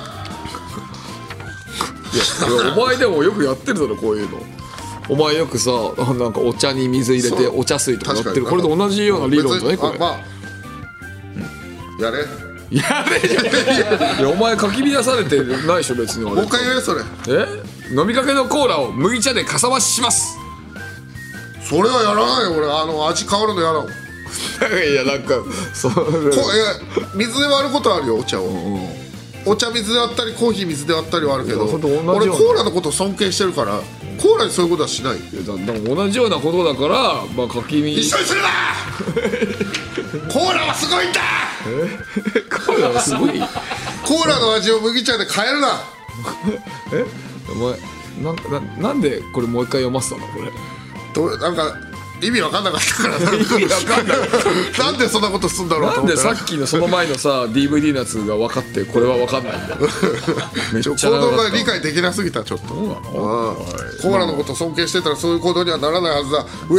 [2.14, 2.18] い
[2.66, 4.38] やお前でもよくやってるだろこういうの。
[5.10, 8.46] お前よくさなんかお茶に水入れてお茶水とかやってる。
[8.46, 9.98] これと同じような理論じゃないこれ。
[9.98, 10.20] まあ
[12.02, 12.20] やれ。
[12.72, 13.20] やれ。
[13.28, 13.46] じゃん
[14.20, 17.02] いやお前かき乱されてないでしょ別に俺もう一回言えそれ。
[17.28, 17.46] え？
[17.94, 20.38] 飲みかけのコーラを麦茶でかさ増しします。
[21.64, 22.68] それはやらないよ俺。
[22.70, 23.94] あの味変わるのやだもんこ
[24.92, 25.36] いやなんか
[25.74, 25.92] そう。
[25.94, 28.50] え水で割ることあるよお茶を、
[29.46, 33.80] お茶水で割ったりコーヒー水で割ったりはあるけど俺コーラのことを尊敬してるから
[34.22, 35.18] コーラにそういうことはしない。
[35.18, 38.48] い同じようなことだからまあかきみ一緒にするな！
[40.32, 41.22] コーラはすごいんだ！
[42.66, 43.40] コーラはすごい。
[44.06, 45.82] コーラの味を麦茶で変えるな！
[47.52, 47.80] お前
[48.24, 50.28] なんななんでこれもう一回読ませたの？
[50.28, 50.52] これ。
[51.14, 51.76] どなんか
[52.22, 54.18] 意味わかんなかったからなんか意味わかんない。
[54.78, 59.78] なんでそんなことすんだろうなんでさっきのその前のさ DVD のやつが分かってこれは分かんないんだよ。
[60.74, 62.68] めっちゃ行動が理解解できなすぎたちょっと。
[62.68, 62.96] そうなの？
[62.96, 66.44] うんコーラのこと尊敬してたらそういう行動にはならないはずだ。
[66.70, 66.76] 敬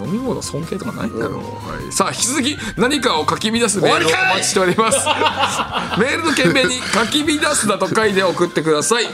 [0.00, 1.36] え飲み物尊敬とかないんだろ。
[1.36, 1.92] う、はい。
[1.92, 4.98] さあ引き続き何かをかき乱すメールをお待ちしております。
[5.98, 9.08] メールの件名に「かき乱す」だと書いて送ってください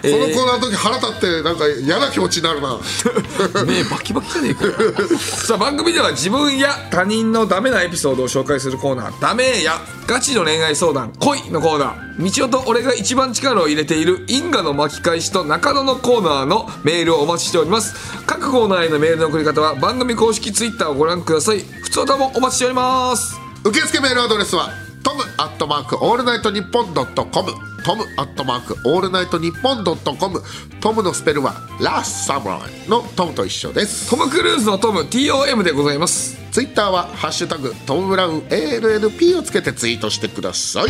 [0.00, 2.78] そのコーナーの時腹立ってなんか嫌な気持ちになるな。
[3.66, 4.72] 目バキバキじゃねえかよ。
[5.18, 11.12] さあ番組では自分や他人のダメなエピソードを紹介するコーナー「ダメやガチの恋愛相談。
[11.18, 12.08] 恋」のコーナー。
[12.18, 17.94] 道夫と俺が一番力を入れている因果の巻き返しと中野のコーナーのメールをお待ちしております。
[18.26, 21.64] 各コーナーへのメールの送り方は番組公式ツイッターをご覧ください。
[21.82, 23.36] ふつおたもお待ちしております。
[23.64, 27.52] 受付メールアドレスはトムアットマークオールナイトニッポンドットコム
[27.82, 30.42] トムアットマークオールナイトニッポンドットコム
[30.82, 34.10] トムのスペルはラスサムライのトムと一緒です。
[34.10, 36.36] トム・クルーズのトム TOM でございます。
[36.52, 40.88] ツイッターは「ハッシュタグトム・ブラウン ALLP」をつけてツイートしてください。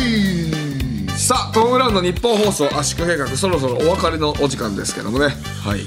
[1.17, 5.27] さあトム・ブラウンの日本放送圧縮計画そろそろお別れのお時間ですけどもね。
[5.63, 5.79] はい。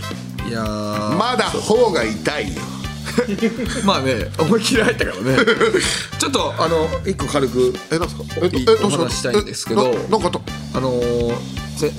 [0.48, 1.16] いやー。
[1.18, 2.62] まだ方が痛いよ
[3.84, 5.36] まあね思いっきり入ったからね。
[6.18, 7.74] ちょっとあの一個軽く。
[7.90, 8.22] えなんすか？
[8.42, 10.40] えいいお話したいんですけどえななんか
[10.74, 11.34] あのー、
[11.76, 11.92] ぜ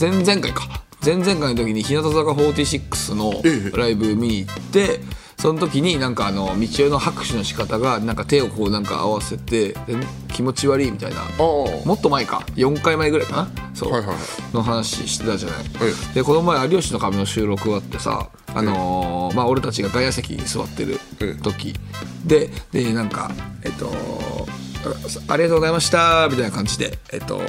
[0.00, 0.82] 前前々回か。
[1.04, 3.76] 前々回の時に日向坂46のええ。
[3.76, 5.00] ライブ見に行って
[5.38, 9.76] その時になんかあの道夫の拍手の仕方がなんか手をこうなんか合わせてで
[10.28, 11.22] 気持ち悪いみたいな。
[11.38, 12.44] もっと前か。
[12.54, 13.48] 4回前ぐらいかな。
[13.74, 14.54] そう、はいはいはい。
[14.54, 15.58] の話してたじゃない、
[16.12, 21.00] えでこの前「有吉の壁」の収録があってさ、あのーまあ、俺たちが外野席に座ってる
[21.42, 21.74] 時。
[22.24, 23.30] ででなんか
[23.64, 23.90] えっと
[25.28, 27.40] あ「ありがとうございました」みたいな感じで、えっと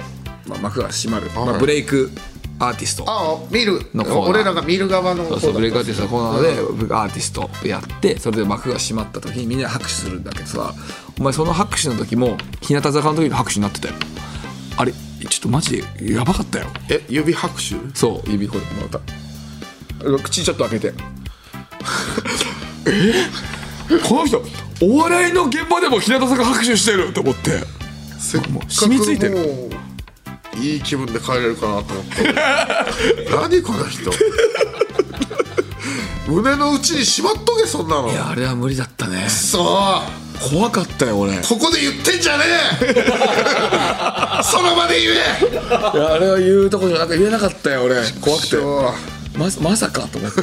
[0.47, 1.59] まあ、幕が閉まる、まあ、はい。
[1.59, 2.11] ブレイク
[2.67, 3.03] アーティスト。
[3.07, 3.81] ああ見る。
[3.93, 4.29] のコーナー。
[4.29, 10.73] 俺らが見る側のそうそうブレイクアーティストのコーナーでアーティストやってそれで幕が閉まった時にみんなで拍手するんだけどさ
[11.19, 13.95] お前その拍手の時も日向坂の時の拍手になってたよ。
[14.77, 16.67] あれちょっとマジでやばかったよ。
[16.89, 17.75] え指拍手？
[17.93, 18.99] そう指これまた。
[20.23, 20.93] 口ちょっと開けて。
[22.87, 23.13] え？
[24.07, 24.41] この人
[24.81, 27.63] お笑いの現場でも日向坂拍手してると思って。
[28.23, 29.69] 染みついてる
[30.57, 32.33] いい気分で帰れるかなと思って。
[33.31, 34.11] 何この人。
[36.27, 38.11] 胸の内にしまっとけそんなの。
[38.11, 39.27] いやあれは無理だったね。
[39.29, 40.01] そ
[40.41, 41.33] う怖かったよ俺。
[41.33, 42.43] いここで言ってんじゃね
[42.81, 42.93] え。
[44.43, 45.15] その場で言え。
[45.97, 48.01] やあれは言うとこじゃなく言えなかったよ俺。
[48.21, 48.57] 怖くて。
[49.37, 50.41] ままさかと思って。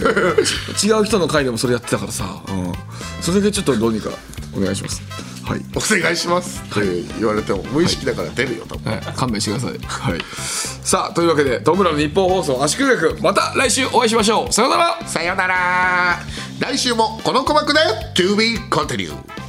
[0.87, 2.73] 違う人の回でもそれやってたからさ、うん、
[3.21, 4.11] それだけちょっとどうにか
[4.57, 5.03] お願いします
[5.51, 6.63] はい、お願いします。
[6.63, 8.93] って言われても無意識だから出るよ多分。
[8.93, 10.21] はい、勘弁してください、はい、
[10.85, 14.53] さあというわけでトムラの日本放送足利学また来週お会いしましょう。
[14.53, 15.09] さようなら。
[15.09, 16.19] さよなら。
[16.61, 17.81] 来週もこの鼓膜で
[18.15, 19.39] To be continued